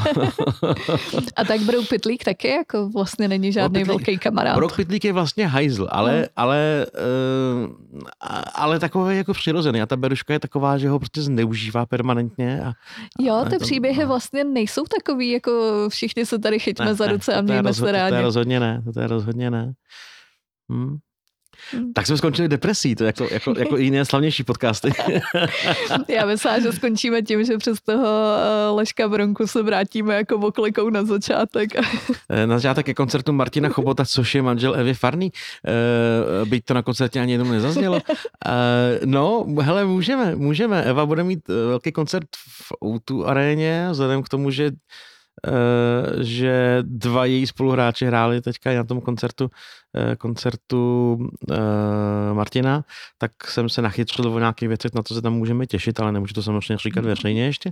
A 1.37 1.45
tak 1.45 1.61
Brouk 1.61 1.89
Pitlík 1.89 2.25
taky 2.25 2.49
jako 2.49 2.89
vlastně 2.89 3.29
není 3.29 3.53
žádný 3.53 3.81
Pitlík, 3.81 3.89
velký 3.89 4.19
kamarád. 4.19 4.57
Brouk 4.57 4.77
Pitlík 4.77 5.05
je 5.05 5.13
vlastně 5.13 5.47
hajzl, 5.47 5.89
ale, 5.91 6.21
no. 6.21 6.27
ale, 6.37 6.87
uh, 7.65 7.69
ale 8.55 8.79
takový 8.79 9.17
jako 9.17 9.33
přirozený. 9.33 9.83
A 9.83 9.87
ta 9.87 9.97
Beruška 9.97 10.33
je 10.33 10.41
taková, 10.41 10.79
že 10.79 10.89
ho 10.89 10.99
prostě 10.99 11.23
zneužívá 11.23 11.87
permanentně. 11.87 12.63
A, 12.63 12.73
jo, 13.21 13.45
ty 13.51 13.59
to, 13.59 13.65
příběhy 13.65 14.03
no. 14.03 14.09
vlastně 14.09 14.45
nejsou 14.45 14.85
takový, 14.85 15.31
jako 15.31 15.85
všichni 15.89 16.27
se 16.27 16.39
tady 16.39 16.59
chytíme 16.59 16.89
ne, 16.89 16.95
za 16.95 17.07
ruce 17.07 17.33
ne, 17.33 17.39
a 17.39 17.41
mějme 17.41 17.75
se 17.75 17.93
rádi. 17.93 18.11
To 18.11 18.17
je 18.17 18.23
rozhodně 18.23 18.61
ne, 18.61 18.83
to 18.95 19.01
je 19.01 19.07
rozhodně 19.07 19.51
ne. 19.51 19.73
Hm. 20.73 20.87
Hmm. 20.87 20.97
Tak 21.95 22.07
jsme 22.07 22.17
skončili 22.17 22.49
depresí, 22.49 22.95
to 22.95 23.05
jako, 23.05 23.29
jako, 23.31 23.55
jako 23.59 23.77
jiné 23.77 24.05
slavnější 24.05 24.45
podcasty. 24.45 24.93
Já 26.09 26.27
myslím, 26.27 26.63
že 26.63 26.73
skončíme 26.73 27.23
tím, 27.23 27.45
že 27.45 27.59
přes 27.59 27.81
toho 27.81 28.07
eh, 28.07 28.71
Leška 28.71 29.09
Bronku 29.09 29.47
se 29.47 29.63
vrátíme 29.63 30.15
jako 30.15 30.37
oklikou 30.37 30.91
na 30.91 31.05
začátek. 31.05 31.71
Eh, 32.31 32.47
na 32.47 32.59
začátek 32.59 32.89
je 32.89 32.95
koncertu 32.95 33.33
Martina 33.33 33.69
Chobota, 33.69 34.05
což 34.05 34.35
je 34.35 34.43
manžel 34.43 34.75
Evy 34.75 34.95
Farný. 34.95 35.33
Eh, 35.67 36.45
byť 36.45 36.65
to 36.65 36.75
na 36.75 36.83
koncertě 36.83 37.21
ani 37.21 37.33
jednou 37.33 37.51
nezaznělo. 37.51 38.01
No, 39.05 39.47
hele, 39.61 39.85
můžeme, 39.85 40.37
můžeme. 40.37 40.83
Eva 40.83 41.07
bude 41.07 41.25
mít 41.25 41.49
velký 41.49 41.93
koncert 41.93 42.29
v 42.37 42.73
O2 42.85 43.25
aréně, 43.25 43.89
vzhledem 43.91 44.23
k 44.23 44.29
tomu, 44.29 44.51
že 44.51 44.71
že 46.21 46.79
dva 46.83 47.25
její 47.25 47.47
spoluhráči 47.47 48.07
hráli 48.07 48.41
teďka 48.41 48.75
na 48.75 48.85
tom 48.85 49.01
koncertu 49.01 49.51
Eh, 49.97 50.17
koncertu 50.17 51.15
uh, 51.51 51.57
Martina, 52.33 52.85
tak 53.19 53.33
jsem 53.45 53.69
se 53.69 53.83
nachytřil 53.83 54.33
o 54.33 54.39
nějakých 54.39 54.69
věcech, 54.69 54.95
na 54.95 55.03
to 55.03 55.15
se 55.15 55.23
tam 55.23 55.35
můžeme 55.35 55.67
těšit, 55.67 56.01
ale 56.01 56.13
nemůžu 56.13 56.35
to 56.35 56.43
samozřejmě 56.43 56.77
říkat 56.77 57.01
mhm. 57.01 57.09
veřejně 57.09 57.45
ještě. 57.45 57.71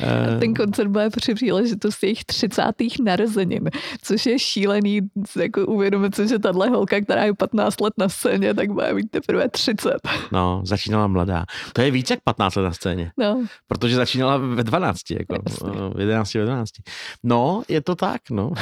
Uh, 0.00 0.40
Ten 0.40 0.54
koncert 0.54 0.88
bude 0.88 1.10
při 1.10 1.34
příležitosti 1.34 2.06
jejich 2.06 2.24
30. 2.24 2.62
narozenin, 3.02 3.70
což 4.02 4.26
je 4.26 4.38
šílený, 4.38 5.00
jako 5.40 5.66
uvědomit 5.66 6.14
si, 6.14 6.28
že 6.28 6.38
tahle 6.38 6.68
holka, 6.68 7.00
která 7.00 7.24
je 7.24 7.34
15 7.34 7.80
let 7.80 7.94
na 7.98 8.08
scéně, 8.08 8.54
tak 8.54 8.70
bude 8.70 8.94
mít 8.94 9.10
teprve 9.10 9.48
30. 9.48 9.94
No, 10.32 10.62
začínala 10.64 11.06
mladá. 11.06 11.44
To 11.72 11.82
je 11.82 11.90
víc 11.90 12.10
jak 12.10 12.20
15 12.24 12.56
let 12.56 12.62
na 12.62 12.72
scéně. 12.72 13.12
No. 13.18 13.44
Protože 13.68 13.96
začínala 13.96 14.36
ve 14.36 14.64
12, 14.64 15.10
jako 15.10 15.36
v 15.94 16.00
11, 16.00 16.34
ve 16.34 16.44
12. 16.44 16.70
No, 17.22 17.62
je 17.68 17.80
to 17.80 17.94
tak, 17.94 18.30
no. 18.30 18.52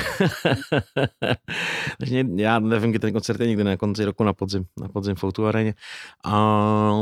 Takže 1.98 2.24
já 2.36 2.58
nevím, 2.58 2.90
kdy 2.90 2.98
ten 2.98 3.12
koncert 3.12 3.40
je 3.40 3.46
někdy 3.46 3.64
na 3.64 3.76
konci 3.76 4.04
roku 4.04 4.24
na 4.24 4.32
podzim, 4.32 4.64
na 4.80 4.88
podzim 4.88 5.14
v 5.14 5.24
Outu. 5.24 5.46
A 5.46 5.52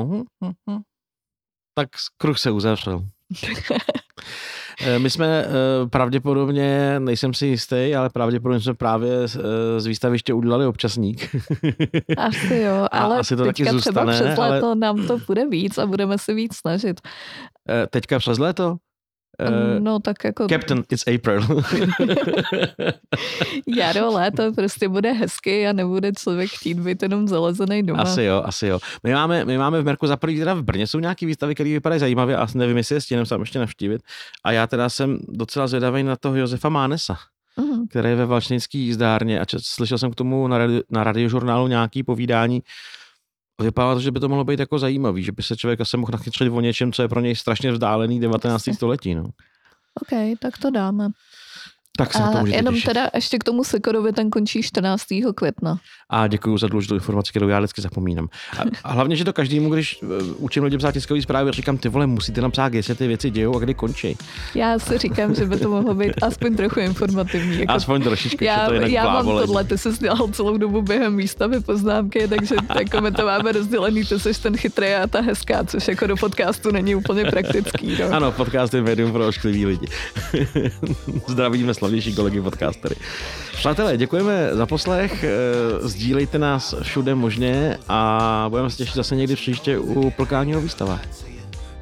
hm, 0.03 0.23
hm, 0.45 0.53
hm. 0.71 0.81
tak 1.75 1.89
kruh 2.19 2.39
se 2.39 2.51
uzavřel. 2.51 3.05
Eh, 4.87 4.99
my 4.99 5.11
jsme 5.11 5.27
eh, 5.27 5.89
pravděpodobně, 5.91 7.01
nejsem 7.01 7.35
si 7.35 7.47
jistý, 7.47 7.95
ale 7.97 8.11
pravděpodobně 8.11 8.61
jsme 8.61 8.75
právě 8.75 9.13
eh, 9.25 9.81
z 9.81 9.87
výstaviště 9.87 10.35
udělali 10.35 10.67
občasník. 10.67 11.37
Asi 12.17 12.57
jo, 12.57 12.87
ale 12.91 13.19
asi 13.19 13.37
to 13.37 13.45
teďka 13.45 13.65
taky 13.65 13.71
zůstane, 13.71 14.15
třeba 14.15 14.27
přes 14.27 14.39
léto 14.39 14.67
ale... 14.67 14.75
nám 14.75 15.07
to 15.07 15.19
bude 15.27 15.47
víc 15.49 15.79
a 15.79 15.87
budeme 15.87 16.19
se 16.19 16.35
víc 16.35 16.57
snažit. 16.57 17.01
Teďka 17.91 18.19
přes 18.19 18.39
léto? 18.39 18.77
Uh, 19.49 19.81
no 19.85 19.99
tak 19.99 20.25
jako... 20.25 20.47
Captain, 20.49 20.83
it's 20.91 21.05
April. 21.15 21.43
Jaro, 23.77 24.13
léto 24.13 24.53
prostě 24.53 24.89
bude 24.89 25.13
hezky 25.13 25.69
a 25.69 25.73
nebude 25.73 26.13
člověk 26.13 26.51
chtít 26.51 26.81
být 26.81 27.03
jenom 27.03 27.29
zalezený 27.29 27.83
doma. 27.83 28.03
Asi 28.03 28.23
jo, 28.23 28.43
asi 28.45 28.67
jo. 28.67 28.79
My 29.03 29.15
máme, 29.15 29.45
my 29.45 29.59
máme 29.59 29.83
v 29.83 29.85
Merku 29.85 30.07
za 30.07 30.17
první 30.17 30.39
teda 30.39 30.55
v 30.55 30.63
Brně 30.63 30.87
jsou 30.87 30.99
nějaký 30.99 31.27
výstavy, 31.27 31.55
které 31.55 31.71
vypadají 31.71 32.01
zajímavě 32.01 32.37
a 32.37 32.47
nevím, 32.55 32.77
jestli 32.77 32.95
je 32.95 33.01
stínem 33.01 33.27
sám 33.27 33.41
ještě 33.41 33.59
navštívit. 33.59 34.03
A 34.45 34.53
já 34.53 34.67
teda 34.67 34.89
jsem 34.89 35.19
docela 35.29 35.67
zvědavý 35.67 36.03
na 36.03 36.17
toho 36.17 36.37
Josefa 36.37 36.69
Mánesa. 36.69 37.17
Uh-huh. 37.59 37.89
který 37.89 38.09
je 38.09 38.17
ve 38.17 38.27
Valčnický 38.27 38.79
jízdárně 38.79 39.41
a 39.41 39.45
čas, 39.45 39.63
slyšel 39.63 39.99
jsem 39.99 40.11
k 40.11 40.15
tomu 40.15 40.49
na, 40.49 40.59
radi, 40.59 40.81
na 40.91 41.05
radiožurnálu 41.05 41.69
nějaký 41.69 42.03
povídání, 42.03 42.63
Vypadá 43.61 43.95
to, 43.95 44.01
že 44.01 44.11
by 44.11 44.21
to 44.21 44.29
mohlo 44.29 44.45
být 44.45 44.61
jako 44.61 44.79
zajímavý, 44.79 45.23
že 45.23 45.33
by 45.33 45.43
se 45.43 45.57
člověk 45.57 45.81
asi 45.81 45.97
mohl 45.97 46.13
nachytřit 46.13 46.53
o 46.53 46.61
něčem, 46.61 46.93
co 46.93 47.03
je 47.03 47.09
pro 47.09 47.21
něj 47.21 47.37
strašně 47.37 47.73
vzdálený 47.73 48.21
19. 48.21 48.65
století. 48.75 49.15
No. 49.15 49.25
OK, 50.03 50.39
tak 50.39 50.59
to 50.59 50.71
dáme. 50.71 51.09
Tak 51.97 52.13
se 52.13 52.23
a 52.23 52.31
to 52.31 52.47
jenom 52.47 52.75
těšit. 52.75 52.87
teda 52.87 53.11
ještě 53.15 53.39
k 53.39 53.45
tomu 53.45 53.65
Sekorovi, 53.65 54.13
ten 54.13 54.31
končí 54.31 54.63
14. 54.63 55.05
května. 55.35 55.79
A 56.11 56.27
děkuji 56.27 56.59
za 56.59 56.69
důležitou 56.69 56.95
informaci, 56.95 57.31
kterou 57.31 57.49
já 57.49 57.59
vždycky 57.59 57.83
zapomínám. 57.83 58.29
A, 58.59 58.63
a 58.85 58.93
hlavně, 58.93 59.17
že 59.17 59.25
to 59.25 59.33
každému, 59.33 59.71
když 59.71 60.03
uh, 60.03 60.09
učím 60.39 60.65
lidi 60.65 60.79
psát 60.79 60.93
tiskové 60.93 61.23
zprávy, 61.23 61.53
říkám, 61.53 61.79
ty 61.79 61.89
vole, 61.89 62.07
musíte 62.07 62.41
napsat, 62.41 62.75
jestli 62.75 62.95
ty 62.95 63.07
věci 63.07 63.31
dějou 63.31 63.57
a 63.57 63.59
kdy 63.59 63.75
končí. 63.75 64.17
Já 64.55 64.79
si 64.79 64.99
říkám, 64.99 65.35
že 65.35 65.47
by 65.47 65.57
to 65.57 65.71
mohlo 65.71 65.95
být 65.95 66.13
aspoň 66.23 66.57
trochu 66.57 66.81
informativní. 66.81 67.59
Jako... 67.59 67.73
Aspoň 67.73 68.03
trošičku, 68.03 68.45
já, 68.45 68.67
to 68.67 68.73
já 68.75 69.05
mám 69.05 69.27
tohle, 69.27 69.65
ty 69.65 69.79
jsi 69.79 69.93
dělal 69.93 70.29
celou 70.29 70.57
dobu 70.57 70.83
během 70.83 71.17
výstavy 71.17 71.61
poznámky, 71.61 72.29
takže 72.29 72.55
jako 72.79 73.01
my 73.01 73.13
to 73.13 73.27
máme 73.27 73.53
rozdělený, 73.53 74.05
ty 74.05 74.21
jsi 74.21 74.43
ten 74.43 74.57
chytrý 74.57 74.95
a 74.95 75.07
ta 75.07 75.21
hezká, 75.21 75.65
což 75.65 75.89
jako 75.89 76.07
do 76.07 76.17
podcastu 76.17 76.71
není 76.71 76.95
úplně 76.95 77.25
praktický. 77.25 77.97
No. 78.01 78.17
Ano, 78.17 78.33
podcast 78.33 78.75
je 78.75 78.83
médium 78.83 79.13
pro 79.13 79.29
ošklivý 79.29 79.67
lidi. 79.67 79.87
Zdravíme 81.27 81.75
slavnější 81.81 82.15
kolegy 82.15 82.41
podcast 82.41 82.81
podcastery. 82.81 82.97
Přátelé, 83.53 83.97
děkujeme 83.97 84.51
za 84.53 84.67
poslech, 84.67 85.25
eh, 85.25 85.29
sdílejte 85.89 86.39
nás 86.39 86.75
všude 86.83 87.15
možně 87.15 87.79
a 87.89 88.47
budeme 88.49 88.71
se 88.71 88.77
těšit 88.77 88.95
zase 88.95 89.17
někdy 89.17 89.37
příště 89.37 89.79
u 89.79 90.11
plkáního 90.11 90.61
výstava. 90.61 91.01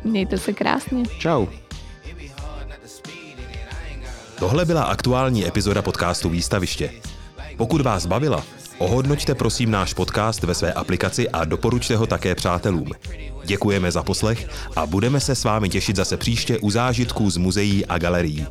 Mějte 0.05 0.39
se 0.39 0.53
krásně. 0.53 1.03
Čau. 1.19 1.47
Tohle 4.39 4.65
byla 4.65 4.83
aktuální 4.83 5.47
epizoda 5.47 5.83
podcastu 5.83 6.29
Výstaviště. 6.29 6.91
Pokud 7.57 7.81
vás 7.81 8.07
bavila, 8.07 8.45
ohodnoťte 8.79 9.35
prosím 9.35 9.71
náš 9.71 9.95
podcast 9.95 10.43
ve 10.43 10.55
své 10.55 10.73
aplikaci 10.73 11.29
a 11.29 11.45
doporučte 11.45 11.97
ho 11.97 12.07
také 12.07 12.35
přátelům. 12.35 12.91
Děkujeme 13.45 13.91
za 13.91 14.03
poslech 14.03 14.49
a 14.77 14.87
budeme 14.87 15.21
se 15.21 15.35
s 15.35 15.45
vámi 15.45 15.69
těšit 15.69 15.97
zase 15.97 16.17
příště 16.17 16.59
u 16.59 16.71
zážitků 16.71 17.31
z 17.31 17.37
muzeí 17.37 17.87
a 17.87 17.99
galerií. 17.99 18.47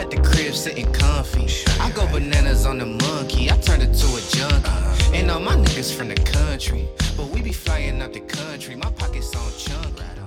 At 0.00 0.10
the 0.10 0.16
crib 0.16 0.54
sitting 0.54 0.90
comfy. 0.94 1.46
I 1.78 1.90
go 1.90 2.06
bananas 2.06 2.64
on 2.64 2.78
the 2.78 2.86
monkey. 2.86 3.50
I 3.50 3.58
turned 3.58 3.82
it 3.82 3.92
to 3.92 4.06
a 4.16 4.20
junkie. 4.34 5.14
And 5.14 5.30
all 5.30 5.40
my 5.40 5.54
niggas 5.56 5.94
from 5.94 6.08
the 6.08 6.14
country. 6.14 6.88
But 7.18 7.26
we 7.26 7.42
be 7.42 7.52
flying 7.52 8.00
out 8.00 8.14
the 8.14 8.20
country. 8.20 8.76
My 8.76 8.90
pockets 8.92 9.36
on 9.36 9.52
chunky. 9.58 10.19